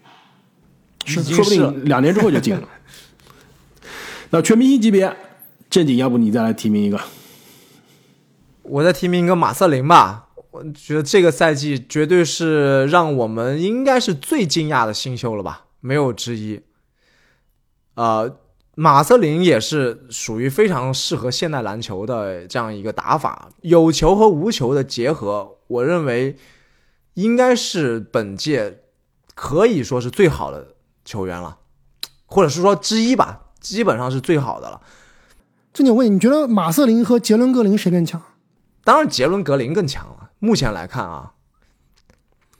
[1.04, 2.70] 是说不定两年之后就进了。
[4.30, 5.12] 那全明星级别，
[5.68, 7.02] 正经，要不你再来提名一个？
[8.62, 16.62] 我再提名一个马瑟林吧，我觉得这个赛季绝对是让我们应该是最惊讶的新秀了吧，没有之一。
[17.98, 18.38] 呃，
[18.76, 26.38] 马瑟林也是属于非常适合现代篮球的这样一个打法，有球和无球的结合，我认为
[27.16, 28.84] 应该是本届
[29.34, 31.58] 可以说是最好的球员了，
[32.28, 34.80] 或者是说之一吧，基本上是最好的了。
[35.74, 38.22] 正经，我问你，你觉得马瑟林和杰伦格林谁更强？
[38.84, 40.30] 当然，杰伦格林更强了。
[40.38, 41.34] 目前来看啊，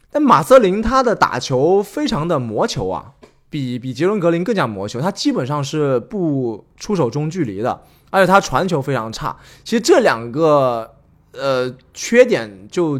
[0.10, 3.14] 但马瑟林他的打球非常的磨球啊，
[3.50, 5.00] 比比杰伦格林更加磨球。
[5.00, 9.38] 他基本上是不出手中距离的，而且他传球非常差。
[9.64, 10.96] 其实这两个
[11.34, 13.00] 呃缺点就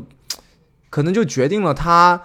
[0.90, 2.22] 可能就决定了他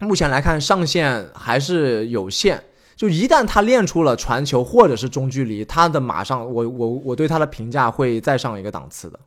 [0.00, 2.64] 目前来看上限还是有限。
[2.96, 9.20] 就一旦他练出了传球或者是中距离，他的马上我我我对他的评价会再上一个档次的。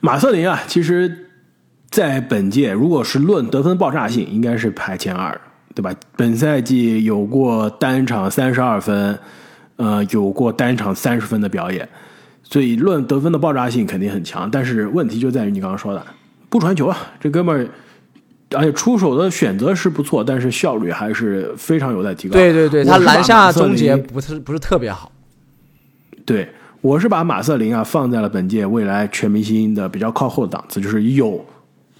[0.00, 1.30] 马瑟林啊，其实，
[1.88, 5.40] 在本届如果是论得分爆炸性，应该是排前二，
[5.74, 5.92] 对吧？
[6.16, 9.18] 本赛季有过单场三十二分，
[9.76, 11.88] 呃，有过单场三十分的表演，
[12.42, 14.48] 所以论得分的爆炸性肯定很强。
[14.50, 16.06] 但是问题就在于你刚刚说的，
[16.48, 17.68] 不传球啊，这哥们儿，
[18.56, 22.34] 而且出手的选择是不错，但是效率还是非常有待提高。
[22.34, 25.10] 对对对，他篮下终结不是不是特别好。
[26.24, 26.48] 对，
[26.80, 31.44] 我是把马瑟林啊放在了本届未来全明星的比较靠后的档次，就是有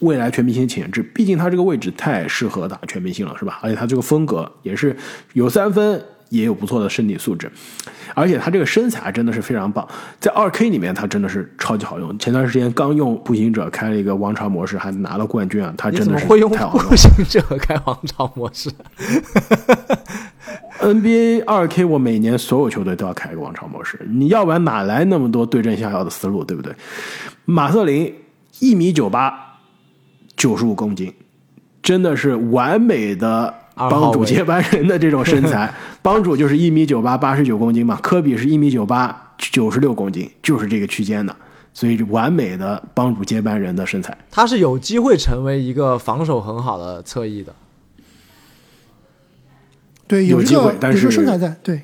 [0.01, 1.03] 未来全明星潜质。
[1.03, 3.59] 毕竟他这个位置太适合打全明星了，是吧？
[3.63, 4.97] 而且他这个风格也是
[5.33, 7.51] 有三分，也有不错的身体素质，
[8.15, 9.87] 而且他这个身材真的是非常棒。
[10.19, 12.19] 在二 K 里面，他真的是超级好用。
[12.19, 15.73] 前段时间刚用步行者开了一个王朝模式，还拿了冠军啊！
[15.77, 16.97] 他真的是会用太好用了步。
[16.97, 18.71] 行者开王朝模式？
[20.81, 26.75] NBA 二 K，我每年所有球队都要开一个王朝模式，你要不然哪来那么多对症下药的思路，对不对？
[27.45, 28.13] 马瑟林
[28.59, 29.44] 一米九八，
[30.37, 31.13] 九十五公斤，
[31.83, 35.73] 真的是完美的帮主接班人的这种身材。
[36.03, 41.35] 帮主就是一米九八，八十九公斤嘛，科比是一米九八，九十六公斤，就是这个区间的，
[41.73, 44.17] 所以完美的帮主接班人的身材。
[44.31, 47.55] 他是有机会成为一个防守很好的侧翼的。
[50.07, 51.57] 对，有这个机会但是有这个身材在。
[51.63, 51.81] 对。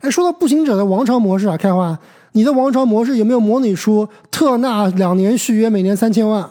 [0.00, 1.98] 哎，说到步行者的王朝模式啊，开花，
[2.32, 6.48] 你的王朝模式有没有模拟出特纳两年续约，每年三千万？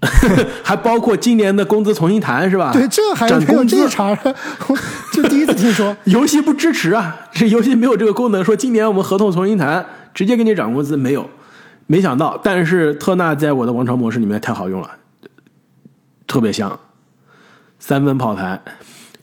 [0.64, 2.72] 还包括今年的工资重新谈是吧？
[2.72, 4.16] 对，这还涨没有这一茬
[5.12, 5.94] 就第一次听说。
[6.04, 9.84] 游戏不支持啊，这游戏没有这个功能，说今年我们合同重新谈，
[10.14, 11.28] 直接给你涨工资，没有。
[11.86, 14.90] 没想到，但是特纳在我的王朝模式里面太好用了，
[16.26, 16.78] 特别香，
[17.78, 18.60] 三分炮台。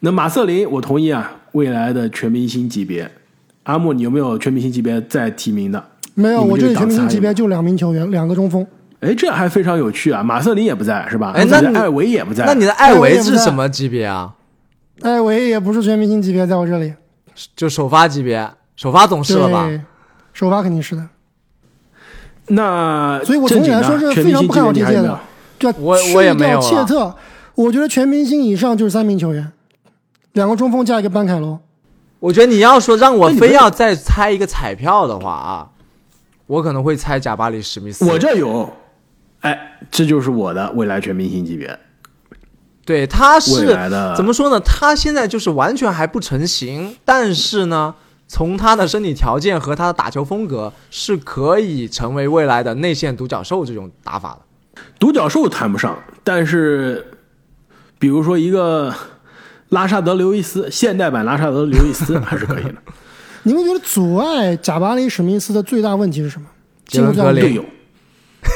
[0.02, 3.10] 那马瑟林，我同意啊，未来的全明星级别。
[3.64, 5.84] 阿木，你有没有全明星级别再提名的？
[6.14, 8.68] 没有，这我这里全明星级别就两名球员，两个中锋。
[9.00, 10.24] 哎，这还非常有趣啊！
[10.24, 11.32] 马瑟林也不在是吧？
[11.36, 12.46] 哎那艾维也不在。
[12.46, 14.34] 那你的艾维是什么级别啊？
[15.02, 16.94] 艾维也不是全明星级别，在我这里，
[17.56, 19.70] 就首发级别，首发总是了吧？
[20.34, 21.08] 首发肯定是的。
[22.48, 25.20] 那所以我总体来说是非常不看好这届的。
[25.60, 27.16] 对，我我也没有切特，
[27.56, 29.52] 我觉得全明星以上就是三名球员，
[30.34, 31.60] 两个中锋加一个班凯罗。
[32.20, 35.70] 我觉得你要说让我非要再猜一个彩票的话啊，
[36.48, 38.06] 我可能会猜贾巴里史密斯。
[38.06, 38.72] 我这有，
[39.42, 41.80] 哎，这就是我的未来全明星级别。
[42.86, 43.68] 对，他是
[44.16, 44.60] 怎么说呢？
[44.60, 47.96] 他现在就是完全还不成型，但是呢。
[48.30, 54.82] 从他的身体条件和他的打球风格，是可以成为未来的内线独角兽这种打法的。
[55.00, 57.08] 独角兽谈不上，但是，
[57.98, 58.94] 比如说一个
[59.70, 62.76] 拉沙德·刘易斯，现代版拉沙德·刘易斯 还是可以的。
[63.44, 66.48] 你们觉得阻碍贾巴里·史密斯的最大问题是什么？
[66.86, 67.64] 杰伦·格林队友，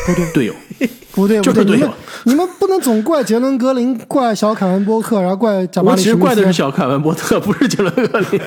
[0.06, 0.54] 不对，队友
[1.12, 1.90] 不对，就是队友。
[2.24, 6.16] 你们不能总怪杰伦·格林，怪小凯文·波特，然后怪贾巴里·史密斯。
[6.16, 8.42] 其实怪的是小凯文·波特，不是杰伦·格林。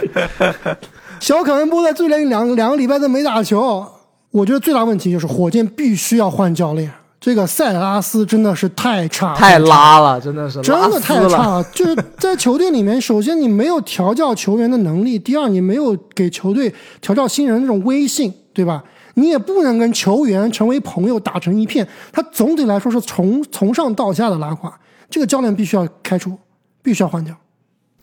[1.21, 3.87] 小凯文波特最近两两个礼拜都没打球，
[4.31, 6.91] 我觉得最大问题就是火箭必须要换教练。
[7.21, 11.65] 这个塞拉斯真的是太差，太拉了，真的是真的太差了。
[11.73, 18.85] 就是在球队里面，首先你没有调教球员的能力，第二你没有给球队调教新人那种威信，对吧？
[19.15, 21.87] 你也不能跟球员成为朋友，打成一片。
[22.13, 24.73] 他总体来说是从从上到下的拉垮。
[25.09, 26.39] 这个教练必须要开除，
[26.83, 27.35] 必须要换掉。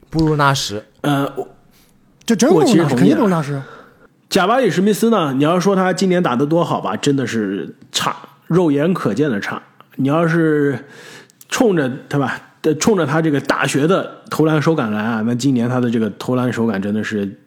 [0.09, 1.31] 布鲁纳什，呃。
[2.23, 3.61] 这真我其实肯定不如纳什。
[4.29, 5.33] 贾巴里·史密斯呢？
[5.33, 8.15] 你要说他今年打的多好吧，真的是差，
[8.47, 9.61] 肉眼可见的差。
[9.95, 10.79] 你要是
[11.49, 12.39] 冲着对吧，
[12.79, 17.37] 冲着他这个大学的投篮手感来啊，那今年他的这个投篮手感真的是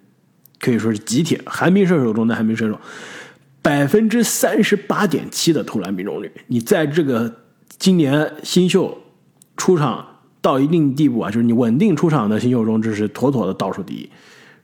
[0.61, 2.79] 可以说是极铁，寒冰射手中的寒冰射手，
[3.65, 6.31] 百分之三十八点七的投篮命中率。
[6.49, 7.35] 你在这个
[7.79, 8.99] 今年新秀
[9.57, 10.07] 出场
[10.43, 14.11] 到一定地步啊，就是你稳定出场的新秀中，这是妥妥的倒数第一。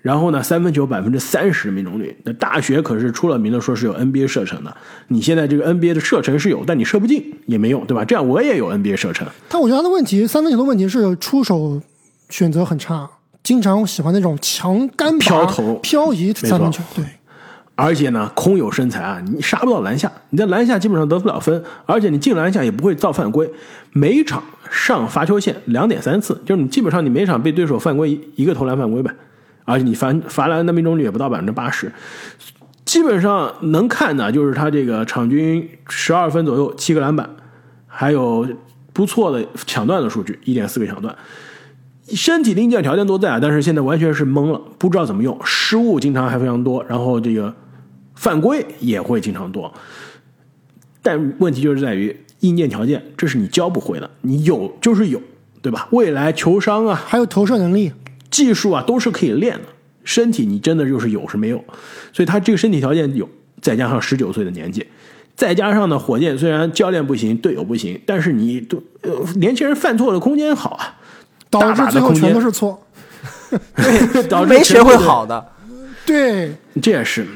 [0.03, 4.77] 然后呢，三分球百分之三十命中率，那大学可是出了名的说是有 NBA 射程的。
[5.09, 8.05] 你现在这个 NBA 的射程是有，但你射不进也没用，对吧？
[8.05, 9.27] 这样我也有 NBA 射程。
[9.49, 11.81] 但我觉得他的问题，三分球的问题是出手
[12.29, 13.09] 选择很差，
[13.43, 16.83] 经常喜欢那种强干飘投、漂移三分球。
[16.95, 17.05] 对，
[17.75, 23.51] 而且呢，空有身材啊，你杀不到篮下，你在篮下基本上得不了分，而且你进篮下也不会造犯规。
[23.93, 29.11] 每场上罚球线两点三次，就是你基本上你每场被对手犯规一个投篮犯规呗。
[29.65, 31.93] 而且你罚罚篮的命中率也不到百分之八十，
[32.85, 37.31] 基本上能看的就是他这个场均十二分左右，七个篮板，
[37.87, 38.47] 还有
[38.93, 41.15] 不错的抢断的数据，一点四个抢断。
[42.15, 47.55] 身体硬件条件都在，但是现在完全是懵了，不知道怎么用，失误经常还非常多，然后这个
[48.15, 49.73] 犯规也会经常多。
[51.03, 55.21] 但问题就是在于硬件条件，这是你教不会的，你有就是有，
[55.63, 55.89] 对吧？
[55.91, 57.93] 未来球商啊，还有投射能力。
[58.31, 59.65] 技术啊都是可以练的，
[60.05, 61.65] 身体你真的就是有是没有，
[62.13, 63.29] 所以他这个身体条件有，
[63.61, 64.87] 再加上十九岁的年纪，
[65.35, 71.00] 再加上呢，火箭虽然教练不行，队友不行，但是你都呃年轻人犯错的空间好啊，
[71.51, 72.81] 导致最后全都是错，
[73.77, 75.45] 对， 导致没学会好的，
[76.07, 77.27] 对，这也是。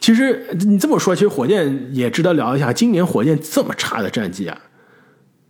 [0.00, 4.56] 其实你这么说，其实火箭也值得聊一下，今年火箭这么差的战绩啊。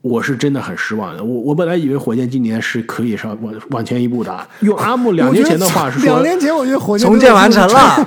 [0.00, 1.24] 我是真的很失望的。
[1.24, 4.46] 我我本来以为火箭今年是可以上往往前一步的。
[4.60, 8.06] 用阿木两年前的话是说，两年前我觉得火箭重建完成了。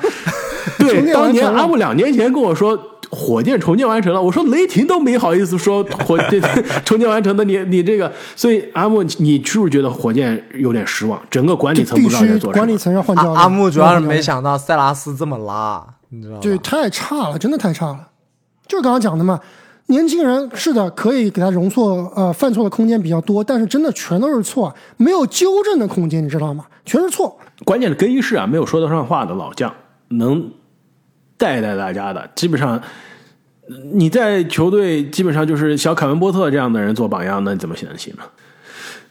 [0.78, 6.42] 对，当年阿木两年前跟我说火箭重建完成了，我说雷霆都没好意思说火 箭
[6.84, 11.22] 重建完成的，你你这个，所以阿木，你是不是觉得火箭有点失望？
[11.30, 12.54] 整个管理层不知道在做什么。
[12.54, 13.36] 管理层要换教练。
[13.36, 16.40] 阿木主要是没想到塞拉斯这么拉，你知道吗？
[16.42, 18.10] 对，太差了，真的太差了。
[18.68, 19.40] 就是刚刚讲的嘛。
[19.90, 26.66] 年轻人是的，可以给他容错，呃，犯错的空间比较多，但是真的全都是错，没有纠正的空间，你知道吗？
[26.84, 27.40] 全是错。
[27.64, 29.74] 关键的更衣室啊，没有说得上话的老将
[30.10, 30.52] 能
[31.38, 32.82] 带带大家的，基本上
[33.94, 38.24] 你在球队基本上就是小凯文波特这样的人做榜样，那你怎么能行呢？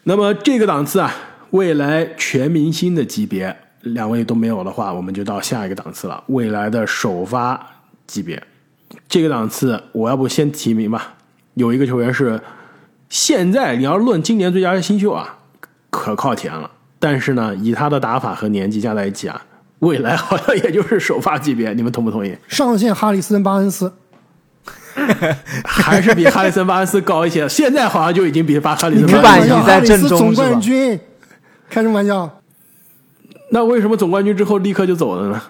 [0.05, 1.13] 那么这个档次啊，
[1.51, 7.61] 未来全明星的级别，两位都没有的话，我们就到下一个档次了，未来的首发
[8.07, 8.43] 级别。
[9.09, 11.15] 这个档次，我要不先提名吧。
[11.55, 12.41] 有一个球员是
[13.09, 15.39] 现在你要论今年最佳新秀啊，
[15.91, 16.71] 可靠填了。
[16.99, 19.43] 但是呢，以他的打法和年纪加在一起啊，
[19.81, 21.73] 未来好像也就是首发级别。
[21.73, 22.37] 你们同不同意？
[22.49, 23.93] 上线哈里森巴恩斯，
[25.65, 27.49] 还是比哈里森巴恩斯高一些。
[27.49, 30.99] 现在好像就已经比巴哈里森巴恩斯在正中总冠军，
[31.69, 32.31] 开什么玩笑？
[33.51, 35.41] 那为什么总冠军之后立刻就走了呢？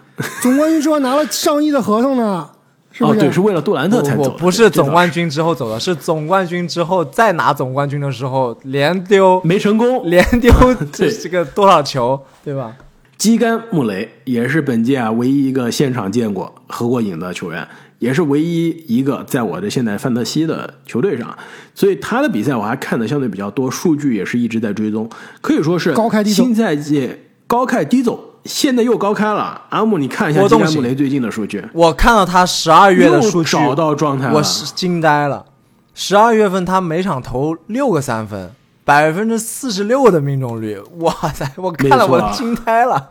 [0.43, 2.23] 总冠军之后拿了上亿的合同呢？
[2.25, 2.51] 哦，
[2.91, 3.21] 是不是？
[3.21, 10.11] 对，是为了杜兰特才走不是总冠军之后走的，是总冠军之后再拿总冠军的时候连丢没成功。
[10.11, 10.53] 连丢
[10.93, 12.75] 这这个多少球，对吧？
[13.19, 17.67] 基甘穆雷也是本届啊唯一一个现场见过合过影的球员，
[17.99, 21.37] 也是唯一一个在我的现在范特西的球队上，
[21.75, 25.09] 所以他的比赛我还看的相对比较多，数据也是一直在追踪，
[25.41, 27.11] 可以说是高开低走新赛季
[27.47, 29.63] 高开低走，现在又高开了。
[29.71, 34.35] 阿木，你看一下基甘穆雷最近的数据，我看到他十二月的数据，找到状态了。
[34.35, 35.47] 我是惊呆了。
[35.95, 38.51] 十二月份他每场投六个三分，
[38.87, 41.51] 百分之四十六的命中率， 哇塞！
[41.57, 43.11] 我看了我都惊呆了。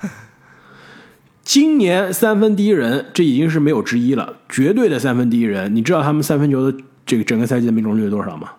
[1.44, 5.76] 今年三分第一人，这已经是没有之一了，绝对的三分第一人。
[5.76, 8.52] 你知道他们三分球的这个整个赛季的命中率是多少吗？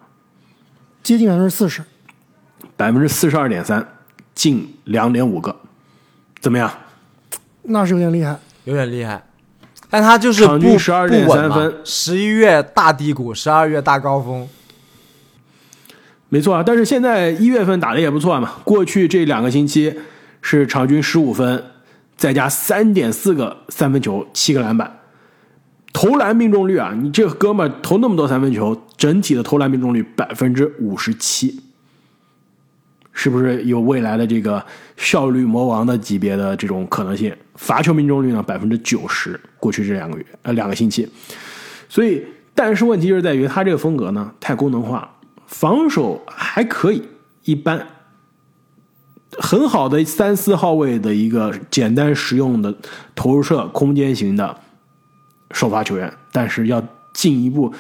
[1.03, 1.83] 接近百分之四十。
[2.77, 3.89] 百分之四十二点三，
[4.35, 5.57] 进两点五个，
[6.41, 6.71] 怎么样？
[7.63, 8.39] 那是有点厉害。
[8.65, 9.25] 有点厉害，
[9.89, 14.47] 但他就是场均不12.3不稳嘛分十一月大低谷，十二月大高峰。
[16.37, 18.53] 没错啊，但是现在一月份打的也不错嘛。
[18.63, 19.91] 过去这两个星期
[20.43, 21.65] 是场均十五分，
[22.15, 24.99] 再加三点四个三分球，七个篮板，
[25.95, 31.59] 投篮命中率啊，你这哥们投那么多三分球，整体的投篮命中率百分之五十七，
[33.15, 34.63] 是不是有未来的这个
[34.99, 37.35] 效率魔王的级别的这种可能性？
[37.55, 41.09] 罚球命中率呢，百分之九十，过去这两个月呃两个星期，
[41.89, 42.23] 所以
[42.55, 45.11] 但是问题就是在于他这个风格呢太功能化了。
[45.47, 47.03] 防守还可以，
[47.45, 47.87] 一般，
[49.39, 52.75] 很好的三四号位的一个简单实用的
[53.15, 54.59] 投射空间型的
[55.53, 56.83] 首发球员，但是要
[57.13, 57.73] 进一步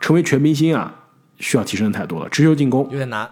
[0.00, 0.94] 成为全明星啊，
[1.38, 2.28] 需要提升太多了。
[2.30, 3.30] 持球进攻、有点难。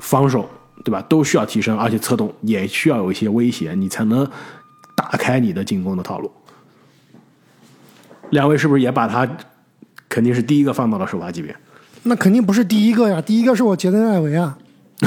[0.00, 0.48] 防守，
[0.84, 1.02] 对吧？
[1.02, 4.26] 都需要提升，而且策动也需要有一些威胁，你才能
[4.94, 6.32] 打开你的进攻的套路。
[8.30, 9.28] 两位是不是也把他
[10.08, 11.54] 肯定是第一个放到了首发级别？
[12.02, 14.58] 那肯定不是第一个呀，第一个是我杰登艾维啊。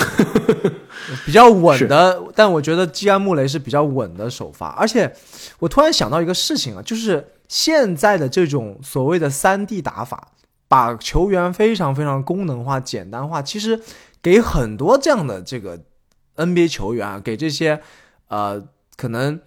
[1.26, 4.70] 比较稳的，但我觉得基安穆雷是比较稳的首发。
[4.70, 5.14] 而且
[5.60, 10.30] 我突然想到一个事情啊，就是现在的这种所谓的三 D 打法，
[10.68, 13.80] 把球员非常非常功能化、简单化，其实
[14.22, 15.80] 给很多这样的这个
[16.38, 17.80] NBA 球员啊，给这些
[18.30, 18.64] 呃
[18.96, 19.40] 可能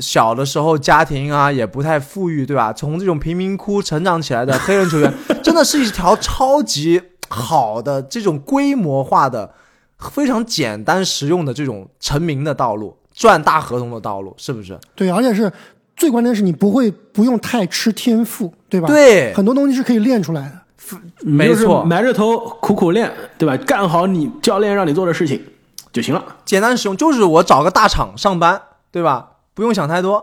[0.00, 2.72] 小的时候家庭啊也不太富裕，对吧？
[2.72, 9.52] 从这种贫民窟成长起来的黑人球员， 真的是一条超级好的这种规模化的。
[9.98, 14.78] 非常简单实用的这种成名的道路，赚大合同的道路，是不是？
[14.94, 15.50] 对，而且是
[15.96, 20.98] 最关键是你不会不用太吃天赋，对吧？，对，很多东西是可以练出来的。
[21.22, 23.56] 没错埋着头苦苦练，对吧？
[23.64, 25.42] 干好你教练让你做的事情
[25.90, 26.22] 就行了。
[26.44, 28.60] 简单实用，就是我找个大厂上班，
[28.92, 29.30] 对吧？
[29.56, 30.22] 不用想太多。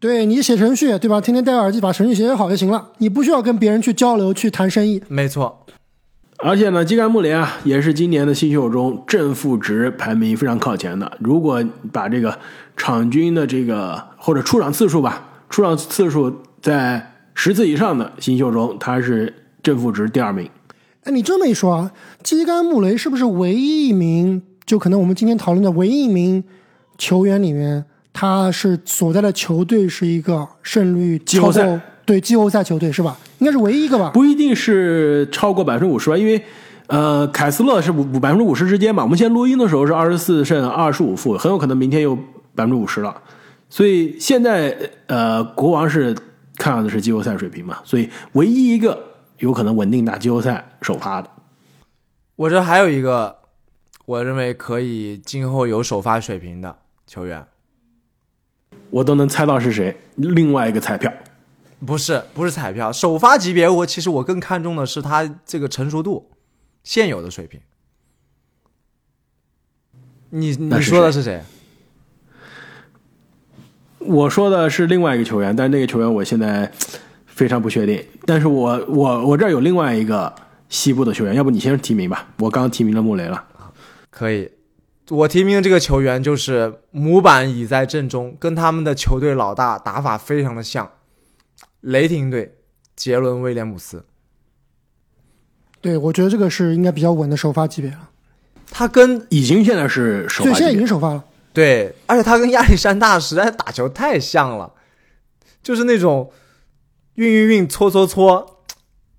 [0.00, 1.20] 对你写程序，对吧？
[1.20, 5.02] 天天戴个耳机把程序写写好就行了，你不需要跟别人去交流去谈生意。
[5.06, 5.66] 没错，
[6.38, 11.12] 而且呢，基干穆雷啊，也是今年的新秀中正负值排名非常靠前的。
[11.20, 11.62] 如果
[11.92, 12.38] 把这个
[12.74, 20.48] 场均的这个或者出场次数吧，出场次数在十次以上的新秀中，他是正负值第二名。
[21.02, 21.92] 哎，你这么一说啊，
[22.22, 26.42] 基干穆雷是不是唯一一名，就可能我们今天讨论的唯一一名
[26.96, 27.84] 球员里面，
[28.14, 33.18] 他是所在的球队是一个胜率超季后赛过对季后赛球队是吧？
[33.40, 34.10] 应该是唯一一个吧？
[34.14, 36.42] 不一定是超过百分之五十吧，因为
[36.86, 39.02] 呃，凯斯勒是五百分之五十之间嘛。
[39.02, 42.14] 我们现在录音的时候是二十四胜二十五负，很有可能明天又
[42.54, 43.20] 百分之五十了。
[43.68, 46.14] 所以现在呃，国王是
[46.56, 49.02] 看到的是季后赛水平嘛，所以唯一一个
[49.38, 51.28] 有可能稳定打季后赛首发的。
[52.36, 53.34] 我这还有一个，
[54.04, 57.44] 我认为可以今后有首发水平的球员，
[58.90, 59.96] 我都能猜到是谁。
[60.16, 61.12] 另外一个彩票，
[61.84, 66.30] 不是不是彩票，首发级别我其实我更看重的是他这个成熟度，
[66.82, 67.60] 现有的水平。
[70.30, 71.42] 你你说的是谁？
[73.98, 76.70] 我说的是另外一个球员，但是那个球员我现在
[77.26, 78.04] 非常不确定。
[78.26, 80.34] 但是我我我这儿有另外一个
[80.68, 82.28] 西部的球员，要不你先提名吧？
[82.38, 83.44] 我刚提名了穆雷了。
[84.10, 84.50] 可以，
[85.10, 90.90] 我提名的这个球员就是模板已在阵中，跟他们的球队老大打法非常的像，
[91.80, 92.56] 雷霆队
[92.96, 94.04] 杰伦威廉姆斯。
[95.80, 98.10] 对，我觉得这个是应该比较稳的首发级别了。
[98.70, 101.22] 他跟已经现在是首对，现在已经首发了。
[101.52, 104.72] 对，而且他跟亚历山大实在打球太像了，
[105.62, 106.32] 就是那种
[107.16, 108.64] 运运运搓搓搓，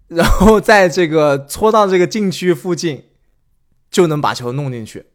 [0.07, 3.05] 然后在这个搓到这个禁区附近
[3.91, 5.05] 就能把球弄进去，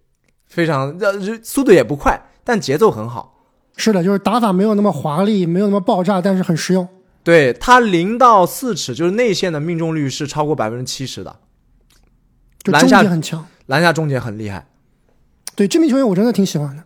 [0.51, 3.39] 非常呃速度也不快，但节奏很好。
[3.77, 6.87] 是的，就是打法没有那么华丽，没有那么爆炸，但是很实用。
[7.23, 11.37] 对他零到四尺就是内线的命中率是超过百分之七十的，
[12.63, 13.47] 就终篮下结很强。
[13.67, 14.67] 篮下终结很厉害。
[15.55, 16.83] 对这名球员我真的挺喜欢的，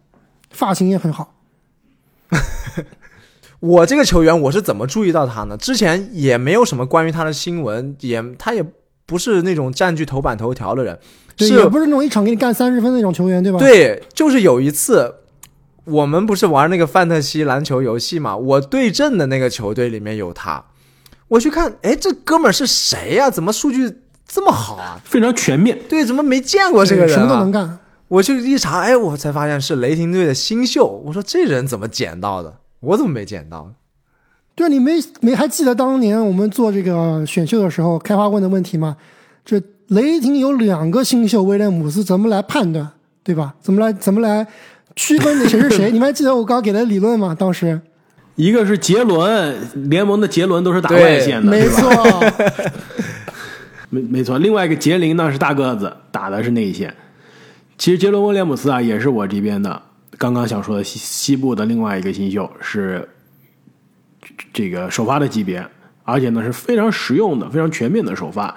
[0.50, 1.34] 发型也很好。
[3.60, 5.56] 我这个球员我是怎么注意到他呢？
[5.56, 8.64] 之前也没有什么关于他的新闻，也他也
[9.06, 10.98] 不是那种占据头版头条的人，
[11.36, 15.14] 对，是也不是那种一场给你干三十分的那种球员，对吧？，对，就是有一次，
[15.84, 20.64] 我们不是玩那个范特西篮球游戏嘛，我对阵的那个球队里面有他，
[21.28, 23.92] 我去看，哎，这哥们儿是谁呀、怎么数据
[24.26, 25.00] 这么好啊？
[25.04, 25.78] 非常全面。
[25.88, 27.18] 对，怎么没见过这个人、啊？
[27.18, 27.78] 什么都能干。
[28.08, 30.86] 我去一查，哎，我才发现是雷霆队的新秀。
[31.06, 32.58] 我说这人怎么捡到的？
[32.80, 33.72] 我怎么没捡到？
[34.54, 38.96] 对，你没没还记得当年我们做这个选秀的时候，开花问的问题吗？
[39.44, 42.90] 这雷霆有两个新秀威廉姆斯，怎么来判断，
[43.22, 43.54] 对吧？
[43.60, 44.46] 怎么来怎么来
[44.96, 45.90] 区分谁是谁？
[45.92, 47.34] 你们还记得我刚刚给的理论吗？
[47.38, 47.80] 当时
[48.36, 49.56] 一个是杰伦，
[49.90, 51.90] 联盟的杰伦都是打外线的，没错，
[53.90, 54.38] 没没错。
[54.38, 56.92] 另外一个杰林呢是大个子，打的是内线。
[57.76, 59.80] 其实杰伦威廉姆斯啊，也是我这边的
[60.16, 63.08] 刚刚想说的西西部的另外一个新秀，是
[64.52, 65.64] 这个首发的级别，
[66.04, 68.54] 而且呢是非常实用的、非常全面的首发。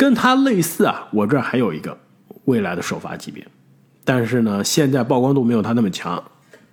[0.00, 1.98] 跟他类似啊，我这儿还有一个
[2.46, 3.46] 未来的首发级别，
[4.02, 6.24] 但是呢，现在曝光度没有他那么强，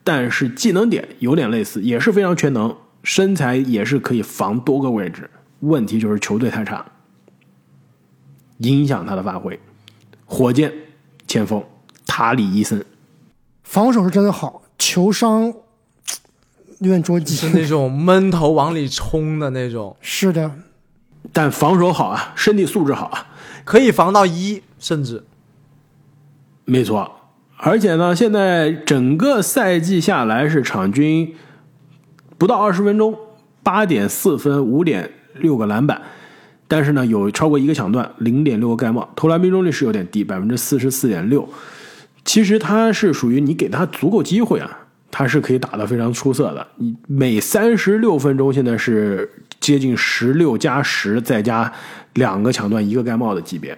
[0.01, 2.73] 但是技能点有点类似，也是非常全能，
[3.03, 5.29] 身材也是可以防多个位置。
[5.59, 6.85] 问题就是球队太差，
[8.59, 9.59] 影响他的发挥。
[10.25, 10.71] 火箭
[11.27, 11.61] 前锋
[12.05, 12.85] 塔里伊森，
[13.61, 15.53] 防守是真的好，球商
[16.79, 17.49] 有点捉是。
[17.49, 20.49] 那种闷头往里冲的那种，是的，
[21.33, 23.27] 但防守好啊，身体素质好啊，
[23.63, 25.23] 可以防到一，甚至
[26.65, 27.11] 没错。
[27.57, 31.33] 而且呢，现在整个赛季下来是场均
[32.37, 33.17] 不到二十分钟，
[33.63, 35.09] 八点四分，五点
[35.39, 36.01] 六个篮板，
[36.67, 41.49] 但是呢有超过一个抢断，零点六个盖帽，投篮命中率是有点低，百分之四十四点六。
[42.23, 46.67] 其实他是属于你给他足够机会啊，他是可以打得非常出色的。
[46.75, 49.27] 你每三十六分钟现在是
[49.67, 51.69] 接近十六加十，再加
[52.13, 53.77] 两个抢断一个盖帽的级别，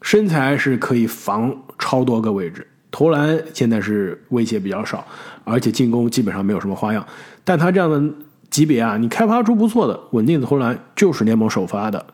[0.00, 5.04] 身材是可以防超多个位置，投篮现在是威胁比较少，
[5.42, 7.04] 而且进攻基本上没有什么花样。
[7.42, 8.00] 但他这样的
[8.48, 12.06] 级别啊，你开发出不错的稳定的投篮，就是联盟首发的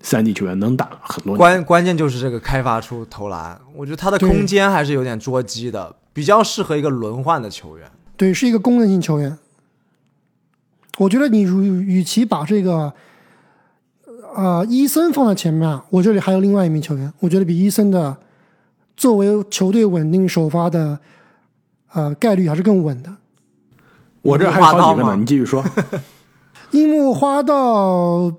[0.00, 1.36] 三 D 球员能打很多。
[1.36, 7.88] 关关键就是这个开发出投篮，我觉得他的空间还是有点捉鸡的，比较适合一个轮换的球员。
[8.16, 9.38] 对，是一个功能性球员。
[10.98, 12.92] 我觉得你如与其把这个
[14.34, 18.16] 呃伊森放在前面啊，我这里还有另外一名球员，我觉得比伊森的
[18.96, 20.98] 作为球队稳定首发的
[21.92, 23.10] 呃概率还是更稳的。
[24.22, 25.64] 我这还有好几个呢，你继续说。
[26.72, 28.32] 樱木花道，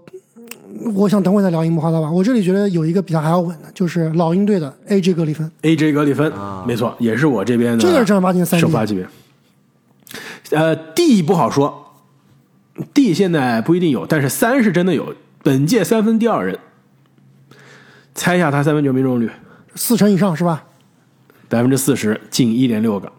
[0.94, 2.12] 我想等会儿再聊樱木花道吧。
[2.12, 9.08] 我这里觉得有一个比他还要稳的，就是老鹰队的 AJ 格里芬，AJ 格里芬，啊没错，也是我这边的这个是正儿八经的三首发级别。
[10.52, 11.87] 呃，D 不好说
[12.94, 15.16] ，D 现在不一定有，但是三是真的有。
[15.44, 16.60] 本届三分第二人，
[18.14, 19.30] 猜一下他三分球命中率，
[19.76, 20.64] 四成以上是吧？
[21.48, 23.10] 百分之四十，近一点六个，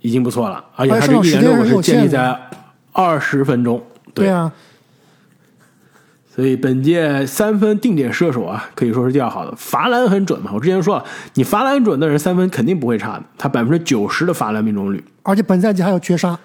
[0.00, 0.64] 已经不错了。
[0.76, 2.38] 而且他这一点六个是建立在
[2.92, 3.82] 二十分钟，
[4.14, 4.52] 对啊，
[6.32, 10.52] 所以本届三分定点射手啊，可以说是第二好的，罚篮很准嘛。
[10.54, 16.38] 我之前说了，你罚篮准的人三分肯定不会差的，他百分之九十的罚篮命中率，而且本赛季还有绝杀。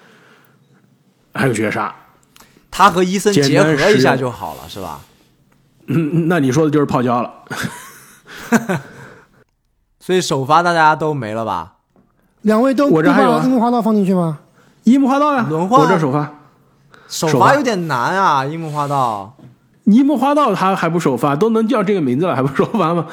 [1.36, 1.94] 还有绝杀。
[2.72, 5.00] 他和伊森结合一下就好了，是吧？
[5.88, 7.32] 嗯，那你说的就是泡椒了。
[10.00, 11.74] 所以首发大家都没了吧？
[12.42, 14.40] 两位都都我这还有樱木花道放进去吗？
[14.84, 16.32] 樱木花道呀，轮换我这首发，
[17.08, 19.36] 首发有点难啊，樱木花道。
[19.86, 23.08] 樱木花道他还不首发，都能叫这个名字了还不首发吗？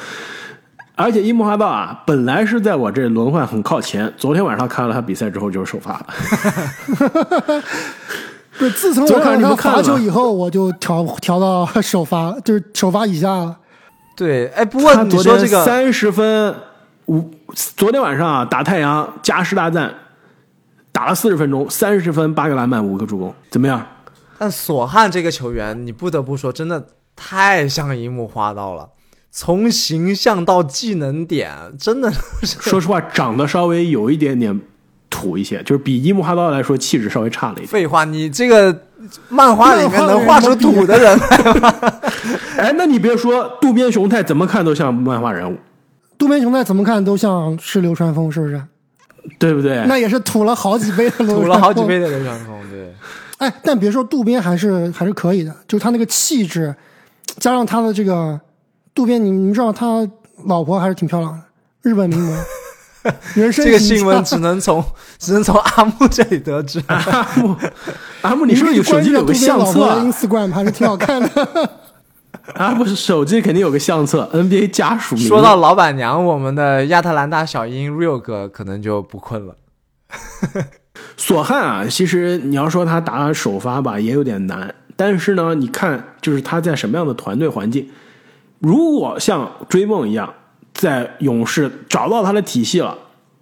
[1.02, 6.06] 而且樱木花道啊，本来是在我这轮换很靠前，昨天晚上看了他比赛之后就是首发了。
[8.58, 13.56] 不是，自从我看了吗罚球以后，我就调调到首发，就是首发以下了。
[14.16, 16.54] 对，哎，不过你他昨天说这个，三十分
[17.06, 17.28] 五，
[17.76, 19.92] 昨天晚上啊打太阳加时大战，
[20.92, 23.84] 打了四十分钟，三十分八个篮板五个助攻，怎么样？
[24.38, 26.86] 但索汉这个球员，你不得不说，真的
[27.16, 28.88] 太像樱木花道了。
[29.34, 34.60] 从形象到技能点，真的是说实话，长得稍微有一点点
[35.08, 37.66] 土一些，就是比樱木花道来说气质稍微差了一点。
[37.66, 38.04] 废话。
[38.04, 38.84] 你这个
[39.30, 41.74] 漫画里面能画出土的人来吗？
[42.58, 45.56] 哎，那你别说，渡边雄太怎么看都像漫画人物，
[46.18, 48.62] 渡边雄太怎么看都像是流川枫，是不是？
[49.38, 49.82] 对不对？
[49.86, 51.42] 那也是土了好几倍的流川枫。
[51.44, 52.92] 土了好几倍的流川枫，对。
[53.38, 56.74] 哎，但别说渡边还是还是可以的，就是他那个气质，
[57.38, 58.38] 加上他的这个
[58.94, 60.06] 渡边，你你们知道他
[60.46, 61.40] 老婆还是挺漂亮的，
[61.82, 62.36] 日本名模。
[63.34, 64.84] 人生这个新闻只能从
[65.18, 66.80] 只能从阿木这里得知。
[66.86, 67.56] 阿木，
[68.20, 71.70] 阿木，你是不是有手机里有个相册？Instagram 还是挺好看的。
[72.54, 75.26] 阿木是手机肯定有个相册，NBA 家属名。
[75.26, 79.56] 说到老板娘，我们的亚特兰大小鹰 Real 哥可能就不困了。
[81.16, 84.72] 索汉啊，其实你要说他打首发吧，也有点难。
[84.94, 87.88] 但是呢，你看，就是他在什么样的团队环境，
[88.62, 90.32] 如果像追梦一样，
[90.72, 92.96] 在勇士找到他的体系了，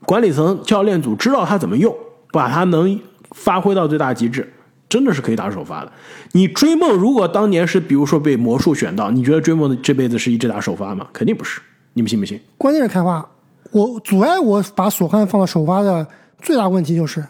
[0.06, 1.94] 管理层、教练组知道他怎么用，
[2.32, 2.98] 把他能
[3.32, 4.50] 发挥到最大极致，
[4.88, 5.92] 真的是可以打首发的。
[6.32, 11.06] 你追梦如果当年是比如说被魔术选到，你觉得追梦的这辈子是一直打首发吗？
[11.12, 11.60] 肯定不是，
[11.92, 12.40] 你们信不信？
[12.56, 13.28] 关键是开花，
[13.72, 16.06] 我阻碍我把索汉放到首发的
[16.40, 17.20] 最大问题就是，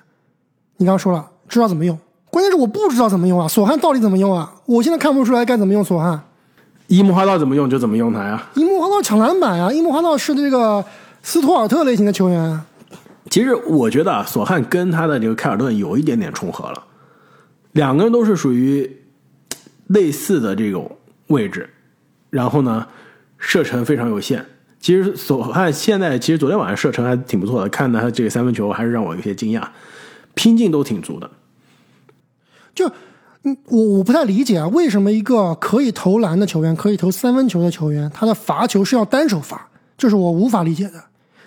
[0.76, 1.98] 你刚刚说了知道怎么用，
[2.30, 4.54] 关键是我不知道怎么用啊，索汉到底怎么用啊？
[4.66, 6.22] 我现在看不出来该怎么用索汉。
[6.90, 8.48] 樱木花道怎么用就怎么用他呀。
[8.54, 10.84] 樱木花道抢篮板呀，樱木花道是这个
[11.22, 12.66] 斯图尔特类型的球员啊。
[13.30, 16.82] 其实我觉得啊，索汉跟他的这个凯尔顿有一点点重合了，
[17.72, 18.90] 两个人都是属于
[19.86, 20.90] 类似的这种
[21.28, 21.70] 位置，
[22.28, 22.84] 然后呢，
[23.38, 24.44] 射程非常有限。
[24.80, 29.62] 其实索汉现在其实昨天晚上射程还挺不错的，看到他这个三分球还是让我有些惊讶，
[30.34, 31.30] 拼劲都挺足的。
[32.74, 32.90] 就
[33.44, 41.02] 嗯，我我不太理解啊，为什么一个可以投篮的球员，可以投三分球的球员，他的罚球是要单手罚，这是我无法理解的。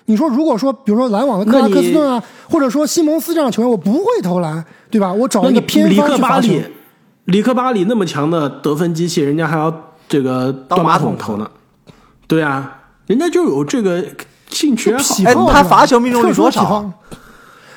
[0.06, 5.14] 你说，如果说，比如说篮网的克拉克斯顿啊，或者说西蒙斯这样的球员，我不会投篮，对吧？
[5.14, 6.18] 我找一个偏方去罚球。
[6.18, 6.66] 克巴里，
[7.26, 9.74] 里克巴里那么强的得分机器，人家还要
[10.10, 11.50] 这个倒马桶投呢。
[12.28, 14.04] 对啊，人家就有这个
[14.50, 15.02] 兴趣爱
[15.34, 15.46] 好。
[15.46, 16.91] 哎他罚球命中率特殊多少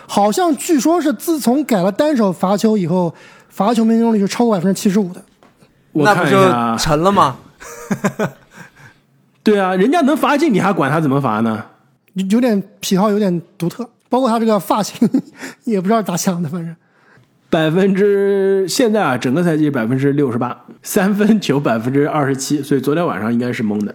[0.09, 3.13] 好像据说是自从改了单手罚球以后，
[3.57, 5.23] 罚球命中率是超过百分之七十五的。
[5.93, 7.39] 我那不就一下，成了吗？
[9.43, 11.65] 对啊，人家能罚进，你还管他怎么罚呢？
[12.13, 15.09] 有有点癖好，有点独特，包括他这个发型，
[15.65, 16.77] 也不知道咋想的，反正
[17.49, 23.95] 百分之现在啊，整个赛季百分之六十八，三分球百分之二十七，所以昨天晚上应该是懵的。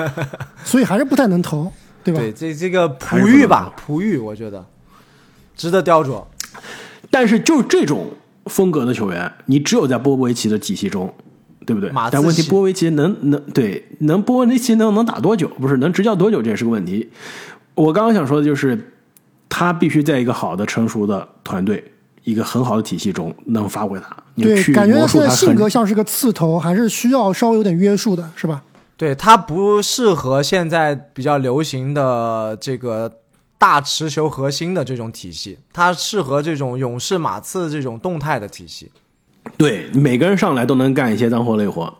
[0.64, 1.72] 所以还是不太能投，
[2.04, 2.20] 对吧？
[2.20, 4.62] 对，这这个璞玉吧，璞玉，我觉得
[5.56, 6.22] 值得雕琢。
[7.10, 8.06] 但是就这种
[8.46, 11.12] 风格的球员，你只有在波波维奇的体系中，
[11.64, 12.10] 对不对马？
[12.10, 15.48] 但问题波波维奇能能对能波波维奇能能打多久？
[15.60, 17.10] 不是能执教多久，这也是个问题。
[17.74, 18.92] 我刚刚想说的就是，
[19.48, 21.82] 他必须在一个好的成熟的团队、
[22.24, 24.16] 一个很好的体系中能发挥他。
[24.36, 28.62] 对，感觉他现在魔术他很性格像是个刺头，还是需要稍微有点约束的，是吧？
[28.96, 33.10] 对他不适合现在比较流行的这个
[33.62, 38.90] 大持球核心的这种体系，它适合这种勇士、马刺这种动态的体系。
[39.56, 41.96] 对每个人上来都能干一些脏活累活。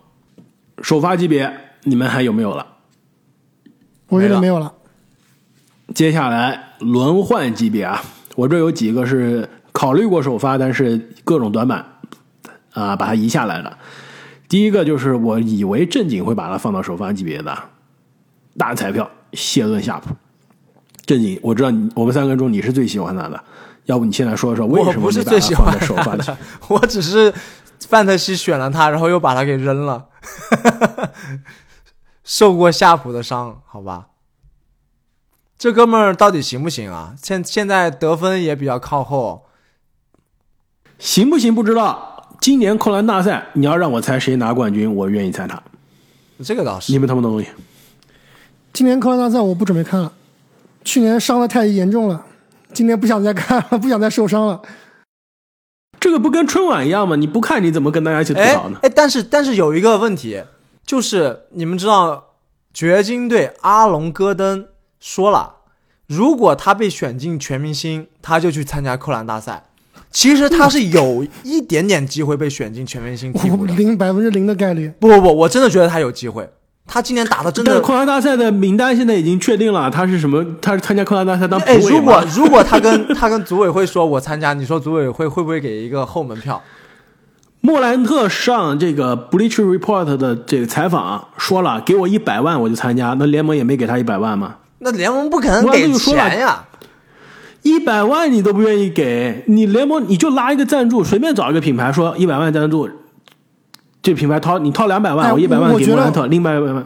[0.83, 2.67] 首发级别你们还有没有了？
[4.09, 4.75] 我觉没了得没有了。
[5.95, 8.03] 接下来轮换级别啊，
[8.35, 11.87] 我这有几个是考虑过首发，但是各种短板
[12.73, 13.79] 啊，把它移下来了。
[14.49, 17.57] 第一个就是我以为正经会把它放到首发级别的
[18.59, 20.13] 大彩票谢顿夏普。
[21.13, 23.45] 正经，我知道你我们三个中你是最喜欢他的，
[23.85, 26.25] 要不你现在说说为我什么不是最喜没把他放欢首发的？
[26.25, 26.39] 的，
[26.69, 27.33] 我只是
[27.89, 30.07] 范特西选了他，然后又把他给扔了，
[32.25, 34.07] 受过夏普的伤，好吧。
[35.59, 37.15] 这哥们儿到底行不行啊？
[37.23, 39.45] 现现在得分也比较靠后，
[40.99, 42.09] 行不行不知道。
[42.41, 45.63] 今年扣篮大赛，你要让我猜谁拿冠军，我愿意猜他。
[46.43, 46.99] 这个倒是你。
[46.99, 47.47] 们同不同意？
[48.73, 50.13] 今年扣篮大赛我不准备看了，
[50.85, 52.25] 去年伤的太严重了，
[52.73, 54.61] 今年不想再看了， 不想再受伤了。
[56.01, 57.17] 这个不跟春晚一样吗？
[57.17, 58.79] 你不看你怎么跟大家一起吐哎槽呢？
[58.83, 60.43] 哎，但是但是有一个问题，
[60.85, 62.35] 就是你们知道，
[62.75, 64.67] 掘金队阿隆戈登
[64.99, 65.57] 说了，
[66.09, 69.67] 如果他被选进全明星，他就去参加扣篮大赛。
[70.11, 73.75] 其实他是有一点点机会被选进全明星替补的。
[73.75, 74.93] 零百分之零的概率。
[75.01, 76.51] 不不不，我真的觉得他有机会。
[76.87, 80.45] 他今年打的真的，但是扣篮大赛的名单现在已经确定了，他是什么？
[80.61, 82.23] 他是参加扣篮大赛当哎，如果？
[82.35, 86.63] 如果他跟 他跟组委会说我参加，你说组委会会不会给一个后门票？
[87.61, 94.57] 莫兰特上这个 Bleacher Report 的这个采访说了，给我一百万我就参加，那联盟也没给他一百万吗？
[94.81, 96.65] 那联盟不可能给钱呀。
[97.63, 102.91] 一百万你都不愿意给，你联盟你就拉一个赞助，随便找一个品牌说一百万赞助，
[104.03, 106.85] 这品牌掏你掏两百万，哎我一百万我觉得给莫兰特，另外一百万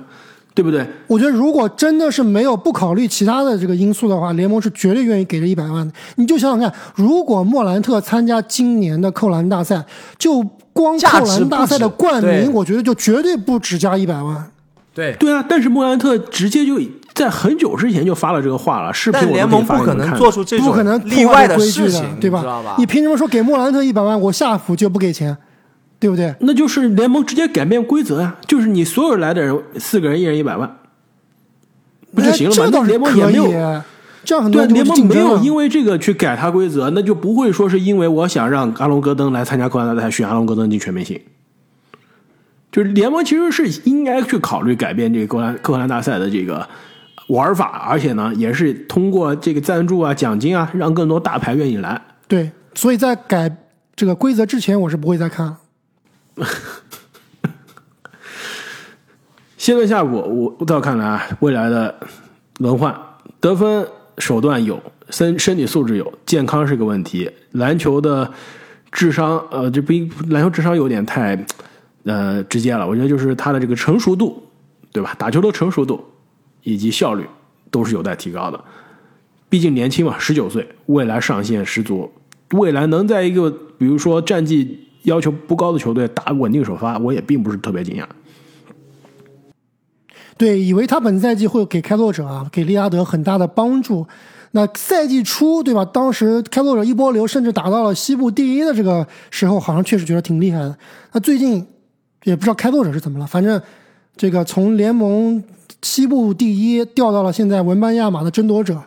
[0.55, 0.87] 对不对？
[1.07, 5.93] 我觉得如果真的是没有不考虑其他的这个因素的话，联盟是绝对愿意给这一百万的。
[6.15, 9.85] 你就想想看，如果莫兰特参加今年的扣篮大赛，
[10.19, 10.43] 就
[10.73, 14.47] 光扣篮大赛的冠名，我觉得就绝对不止加一百万。
[14.95, 16.81] 对对啊，但是莫兰特直接就
[17.13, 22.75] 在很久之前就发了这个话了，视频我联盟不可能做出这种不可能例外的事情，对吧？
[22.79, 25.37] 你凭什么说给莫兰特一百万，我夏普就不给钱？
[25.99, 26.35] 对不对？
[26.41, 30.77] 那就是联盟直接改变规则呀，就是你所有来的人四个人一人一百万，
[32.15, 32.71] 不就行了吗？
[32.73, 33.83] 那联盟也没有
[34.25, 41.21] 这样很多联盟没有因为这个去改他规则，那就不会说是因为我想让阿隆戈登来参加扣篮大赛，选阿隆戈登进全明星。
[42.73, 46.69] 就是联盟其实是应该去考虑改变这个扣篮扣篮大赛的这个
[47.29, 51.99] 玩法，而且呢，也是通过这个赞助啊、奖金啊，让更多大牌愿意来。
[52.29, 53.57] 对，所以在改
[53.95, 55.57] 这个规则之前，我是不会再看。
[59.57, 61.95] 现在下午，我在我看来啊，未来的
[62.59, 62.95] 轮换
[63.41, 64.81] 得分手段有，
[65.11, 67.31] 身身体素质有，健康是个问题。
[67.53, 68.31] 篮球的
[68.93, 69.93] 智商，呃，这不
[70.29, 71.43] 篮球智商有点太
[72.05, 72.87] 呃直接了。
[72.87, 74.47] 我觉得就是他的这个成熟度，
[74.93, 75.15] 对吧？
[75.19, 76.05] 打球的成熟度
[76.63, 77.27] 以及效率
[77.71, 78.63] 都是有待提高的。
[79.49, 82.13] 毕竟年轻嘛，十九岁，未来上限十足，
[82.51, 84.86] 未来能在一个比如说战绩。
[85.07, 88.05] 要求不高的球队打稳定首发，我也并不是特别惊讶。
[90.37, 94.07] 对，以为他本赛季会给开拓者啊，给利拉德很大的帮助。
[94.51, 95.85] 那赛季初，对吧？
[95.85, 100.77] 当时开拓者一波流，甚至打到了西部第一的这个时候，好像确实觉得挺厉害的。
[101.13, 101.67] 那最近
[102.25, 103.61] 也不知道开拓者是怎么了，反正
[104.17, 105.43] 这个从联盟
[105.83, 108.83] 西部第一掉到了现在文班亚马的争夺者，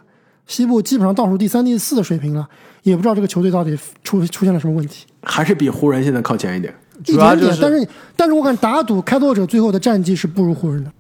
[0.50, 2.50] 西部基本上倒数第三、第四的水平了。
[2.84, 6.74] 也不知道这个球队到底出出现了什么问题，还是比湖人现在靠前一点，
[7.06, 7.58] 一点点。
[7.62, 10.92] 但是，但是我敢打赌开拓者最后的战绩是不如湖人的，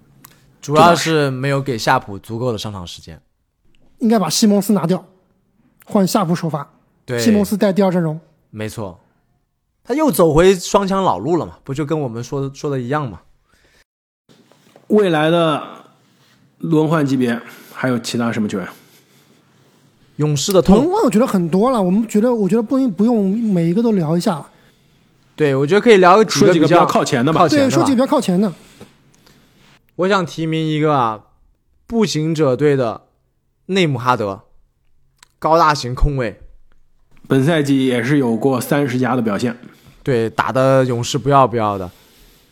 [0.61, 3.19] 主要是没有给夏普足够的上场时间。
[3.99, 5.03] 应该把西蒙斯拿掉，
[5.85, 6.69] 换夏普首发，
[7.05, 8.19] 对，西蒙斯带第二阵容。
[8.49, 8.99] 没错，
[9.81, 11.57] 他又走回双枪老路了嘛？
[11.63, 13.21] 不就跟我们说的说的一样吗？
[14.87, 15.63] 未来的
[16.57, 17.39] 轮换级别
[17.73, 18.67] 还有其他什么球员？
[20.19, 21.81] 勇士的痛，我觉得很多了。
[21.81, 24.45] 我们觉得，我觉得不用不用每一个都聊一下。
[25.33, 27.47] 对，我觉得可以聊几个比较靠前的吧。
[27.47, 28.51] 对，说几个比较靠前的。
[29.95, 31.21] 我想提名一个啊，
[31.87, 33.03] 步行者队的
[33.67, 34.41] 内姆哈德，
[35.39, 36.41] 高大型控卫，
[37.25, 39.57] 本赛季也是有过三十加的表现。
[40.03, 41.89] 对，打的勇士不要不要的。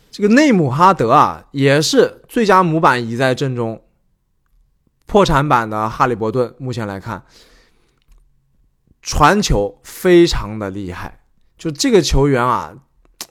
[0.10, 3.82] 这个内姆哈德啊，也是最佳模板已在阵中，
[5.06, 6.54] 破产版的哈利伯顿。
[6.58, 7.24] 目前来看。
[9.08, 11.22] 传球非常的厉害，
[11.58, 12.76] 就这个球员啊，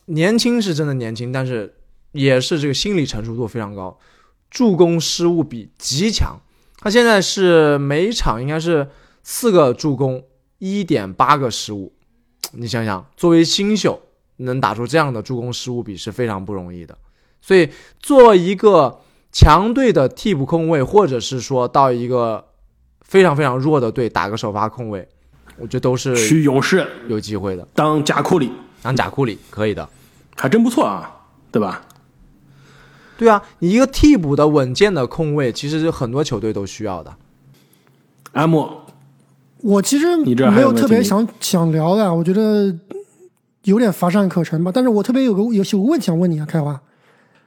[0.07, 1.75] 年轻是真的年轻，但是
[2.13, 3.99] 也是这个心理成熟度非常高，
[4.51, 6.41] 助攻失误比极强。
[6.79, 8.89] 他现在是每场应该是
[9.23, 10.25] 四个助攻，
[10.61, 11.93] 一点八个失误。
[12.53, 14.01] 你想想，作为新秀
[14.37, 16.97] 能打出这样的助攻失误比是非常不容易的。
[17.43, 17.69] 所以，
[18.01, 22.47] 做一个强队的替补控卫，或者是说到一个
[23.03, 25.07] 非常非常弱的队打个首发控卫。
[25.59, 28.51] 我觉得都是去勇士有机会的，当贾库里，
[28.83, 29.89] 当贾库里可以的，
[30.35, 31.11] 还真不错啊，
[31.51, 31.83] 对吧？
[33.19, 37.15] 对啊，你一个替补的稳健的控卫，其实是很多球队都需要的。
[38.33, 38.85] 阿莫，
[39.63, 42.77] 我其实没有特别想想聊的，我觉得
[43.65, 44.71] 有点乏善可陈吧。
[44.75, 46.79] 但是我特别有个有有个问题想问你啊，开花，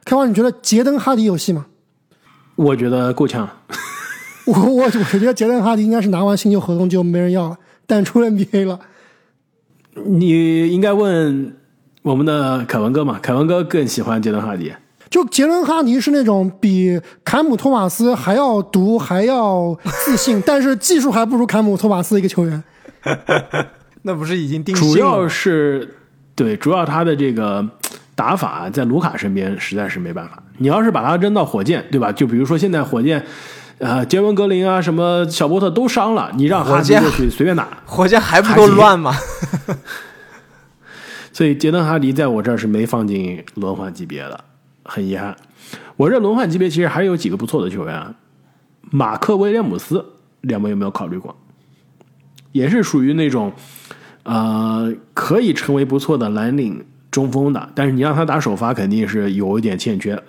[0.04, 1.66] 开花，你觉得杰登哈迪有戏吗？
[2.56, 3.48] 我觉得够呛。
[4.46, 7.56] 我我我觉得杰登哈迪应该是拿完新秀合同就没人要了。
[7.90, 8.78] 淡出 NBA 了，
[10.04, 11.56] 你应该问
[12.02, 13.18] 我们的凯文哥嘛？
[13.20, 14.72] 凯文哥更喜欢杰伦哈迪。
[15.10, 22.62] 就杰伦哈迪是那种比坎姆托马斯还要毒还要自信， 但是技术还不如坎姆托马斯一个球员。
[24.02, 25.96] 那不是已经定主要是
[26.36, 27.68] 对，主要他的这个
[28.14, 30.40] 打法在卢卡身边实在是没办法。
[30.58, 32.12] 你要是把他扔到火箭，对吧？
[32.12, 33.26] 就比如说现在火箭。
[33.80, 39.14] 啊，杰文格林啊，什么小波特都伤了，你让哈迪过去随便打， 火箭还不够乱吗？
[41.32, 44.44] 所以杰登哈迪在我这儿是没放进轮换级别的，
[44.84, 45.34] 很遗憾。
[45.96, 48.14] 我这轮换级别其实还有几个不错的球员，
[48.90, 50.04] 马克威廉姆斯，
[50.42, 51.34] 两位有没有考虑过？
[52.52, 53.50] 也是属于那种
[54.24, 60.22] 呃可以成为不错的蓝领中锋的，但是你让他打首发肯定是有一点欠缺。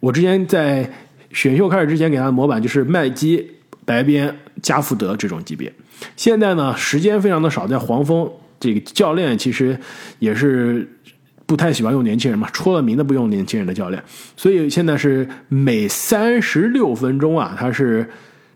[0.00, 0.90] 我之前在。
[1.32, 3.50] 选秀开始之前给他的模板就是麦基、
[3.84, 5.72] 白边、加福德这种级别。
[6.16, 9.78] 现在呢，时间非常的少，在黄蜂这个教练其实
[10.18, 10.88] 也是
[11.46, 14.02] 不太喜欢用年轻人嘛，出了名的不用年轻人的教练，
[14.36, 18.08] 所以现在是每三十六分钟啊，他是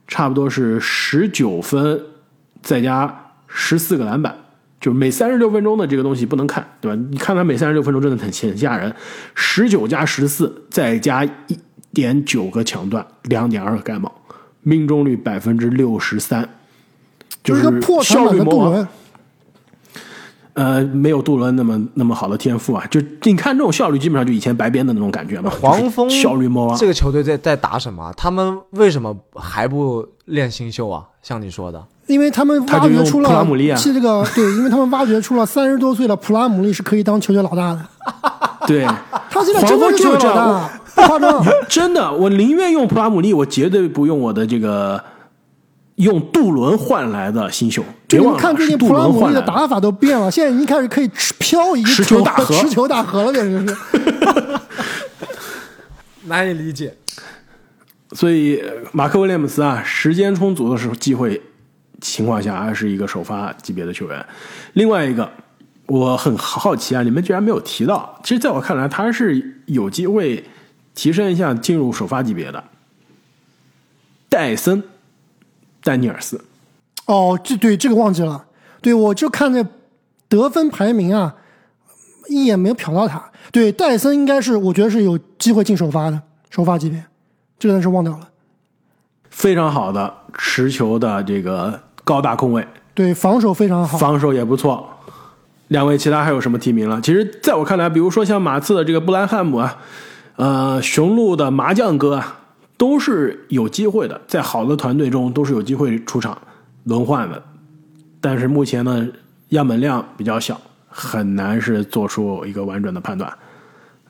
[0.06, 2.00] 差不多是十九分，
[2.62, 4.36] 再加十四个篮板，
[4.80, 7.02] 就是每三十六分钟的这个东西不能看，对吧？
[7.10, 8.94] 你看他每三十六分钟真的很很吓人，
[9.34, 11.30] 十九加十四，再加一
[11.92, 14.10] 点九个抢断，两点二个盖帽，
[14.62, 16.48] 命中率百分之六十三，
[17.42, 18.72] 就就是效率魔王。
[18.72, 18.88] 的杜伦，
[20.54, 25.50] 呃，没有杜伦那么那么好的天赋啊，就你看这种效率，基本上就以前白边的那种感觉嘛。
[25.50, 28.12] 黄蜂效率魔王这，个球队在在打什么？
[28.16, 31.04] 他们为什么还不练新秀啊？
[31.22, 37.86] 像你说的，因为他们挖掘出了普拉姆利啊是这个 对，因为他们挖掘出了三十多岁的普拉姆利是可以当球队老大的，
[38.66, 38.84] 对，
[39.30, 41.44] 他现在真的是球队老大，不夸张。
[41.68, 45.02] 真的，我宁愿用普拉姆利，我绝对不用我的这个
[45.96, 47.82] 用杜伦换来的新秀。
[48.08, 49.28] 别忘了，就你们看最近普拉姆。
[49.28, 53.76] 利的打法都变了，现在已经开始可以持漂移持球大河持球大河了，简直是。
[56.26, 56.94] 难以理解。
[58.12, 61.40] 所以呃马克威廉姆斯啊，时间充足的时候，机会
[62.00, 64.24] 情况下还是一个首发级别的球员。
[64.74, 65.28] 另外一个，
[65.86, 70.44] 我很好奇啊，你们居然没有提到，其实在我看来，他是有机会
[70.94, 72.62] 提升一下进入首发级别的。
[74.28, 74.82] 戴森·
[75.82, 76.42] 丹尼尔斯，
[77.06, 78.46] 哦，这对这个忘记了，
[78.80, 79.66] 对我就看这
[80.28, 81.34] 得分排名啊，
[82.28, 83.22] 一眼没有瞟到他。
[83.50, 87.04] 对，戴森应该是我觉得是有机会进首发的，首发级别，
[87.58, 88.28] 这个人是忘掉了。
[89.28, 93.98] 非常好的持球的这个高大控卫，对，防守非常好。
[93.98, 94.88] 防守也不错。
[95.68, 97.00] 两位其他还有什么提名了？
[97.00, 99.78] 其实，在我看来，比如说像马刺的这个布兰汉姆啊，
[100.36, 102.40] 呃，雄鹿的麻将哥啊，
[102.76, 106.36] 都是有机会的，在好的团队中都是有机会出场
[106.84, 107.42] 轮换的。
[108.20, 109.06] 但是目前呢，
[109.48, 113.32] 样本量比较小，很难是做出一个完整的判断。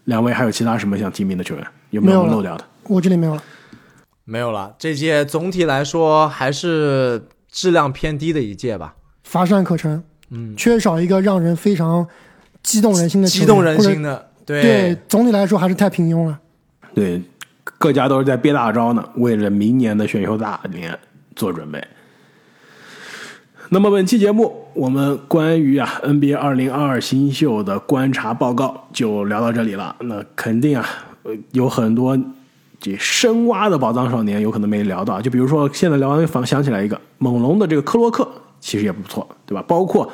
[0.05, 1.67] 两位还有其他什么想提名的球员？
[1.91, 2.65] 有没没有漏掉的？
[2.89, 3.43] 我这里没有了。
[4.25, 8.95] 没有了，这届总体来说还是质量偏低的一届吧。
[9.25, 12.07] 乏善可陈，嗯，缺少一个让人非常
[12.63, 16.39] 激动人心的激动人心的，对对，总体来说还是太平庸了。
[16.95, 17.23] 对，
[17.65, 20.99] 各家都是在憋大招呢，为了明年的选秀大年
[21.35, 21.83] 做准备。
[23.71, 29.97] 那么本期节目，我们关于啊 NBA 二零二二新秀的观察报告就聊到这里了。
[30.01, 30.87] 那肯定啊，
[31.23, 32.19] 呃有很多
[32.79, 38.29] 这深挖的宝藏少年有可能没聊到，就比如说现在聊完想想起来一个猛龙的这个克洛克，
[38.61, 39.65] 其实也不错，对吧？
[39.67, 40.11] 包括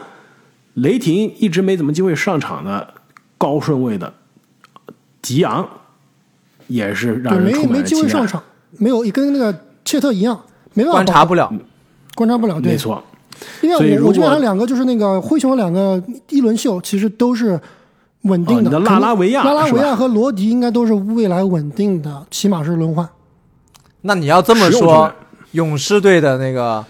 [0.75, 2.95] 雷霆一直没怎么机会上场的
[3.39, 4.13] 高顺位的
[5.23, 5.67] 吉昂，
[6.67, 7.83] 也是让，人没。
[7.83, 10.39] 机会上场，没有跟那个切特一样，
[10.75, 11.51] 没办法观察不了。
[12.15, 12.61] 观察不了。
[12.61, 13.03] 对没，错，
[13.63, 17.59] 因所以如为我我这边果还两个，就是那个灰熊两个一轮秀，其实都是
[18.23, 18.71] 稳定的。
[18.71, 23.09] 哦的拉拉维亚拉拉维亚和罗迪应该都是未来稳定的，起码是轮换。
[24.03, 25.13] 那你要这么说，
[25.53, 26.85] 勇士队的那个，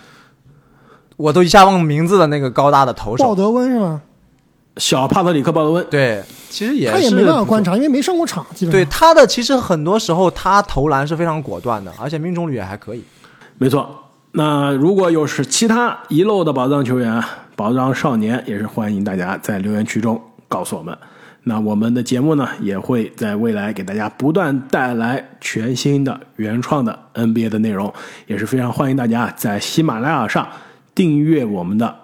[1.17, 4.03] 我都一下忘名字的那个高大的投手，鲍德温是吗？
[4.79, 8.85] 小帕特里克·鲍德温，对，其实也是他也没办法观察，因为没上过场，基本对。
[8.87, 13.03] 他的其实很多时候他投篮是非常果断的，而且命中率也还可以。
[13.59, 14.05] 没错。
[14.33, 20.97] 那如果有是其他遗漏的宝藏球员、啊、宝藏少年，也是欢迎大家在留言区中告诉我们。
[21.45, 27.93] 那我们的节目呢，也会在未来给大家不断带来全新的原创的 NBA 的内容，
[28.27, 30.47] 也是非常欢迎大家在喜马拉雅上
[30.95, 31.97] 订阅我们的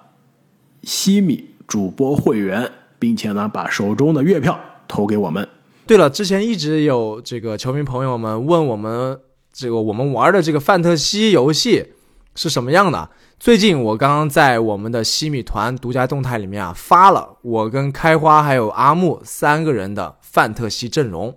[0.82, 5.48] 西米主播会员，并且呢把手中的月票投给我们。
[5.86, 9.18] 对了，之前一直有这个球迷朋友们问我们，
[9.52, 11.92] 这个我们玩的这个范特西游戏
[12.34, 13.10] 是什么样的？
[13.38, 21.34] 最近我刚刚在我们的西米团独家动态里面啊发了我跟开花还有阿木三个人的范特西阵容。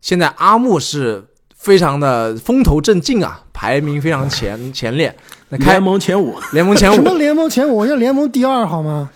[0.00, 1.24] 现在阿木是
[1.56, 5.12] 非常的风头正劲啊，排名非常前前列。
[5.48, 7.78] 那开联盟前五，联盟前五，什么联盟前五？
[7.78, 9.10] 我是联盟第二，好吗？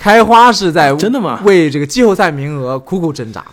[0.00, 3.44] 开花是在真的吗为这个季后赛名额苦苦挣扎。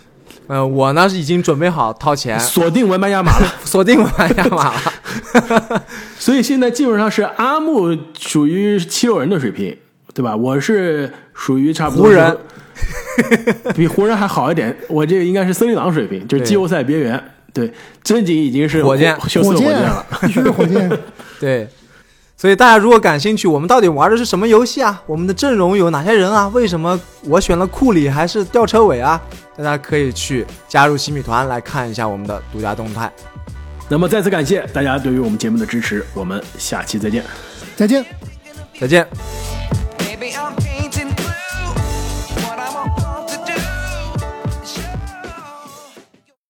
[0.46, 3.46] 呃，我呢是已经准备好掏钱锁定文班亚马了。
[3.64, 4.82] 锁定文班亚马了。
[6.18, 9.76] 所以现在基本上是阿木属于七六人的水平，
[10.14, 10.34] 对吧？
[10.34, 12.34] 我是属于差不多湖人
[12.74, 14.74] 是，比湖人还好一点。
[14.88, 17.22] 我这个应该是森林狼水平，就是季后赛边缘。
[17.52, 17.70] 对，
[18.02, 20.06] 真景已经是火箭休斯火箭火箭了。
[20.22, 20.98] 必须是火箭。
[21.38, 21.68] 对，
[22.40, 25.02] 所以大家如果感兴趣，我们到底玩的是什么游戏啊？
[25.06, 26.46] 我们的阵容有哪些人啊？
[26.54, 29.20] 为什么我选了库里还是吊车尾啊？
[29.56, 33.12] 大家可以去加入新米团来看一下我们的独家动态。
[33.88, 37.24] 那么再次感谢大家对于我们节目的支持，我们下期再见。
[37.74, 38.04] 再见。
[38.78, 40.67] 再见。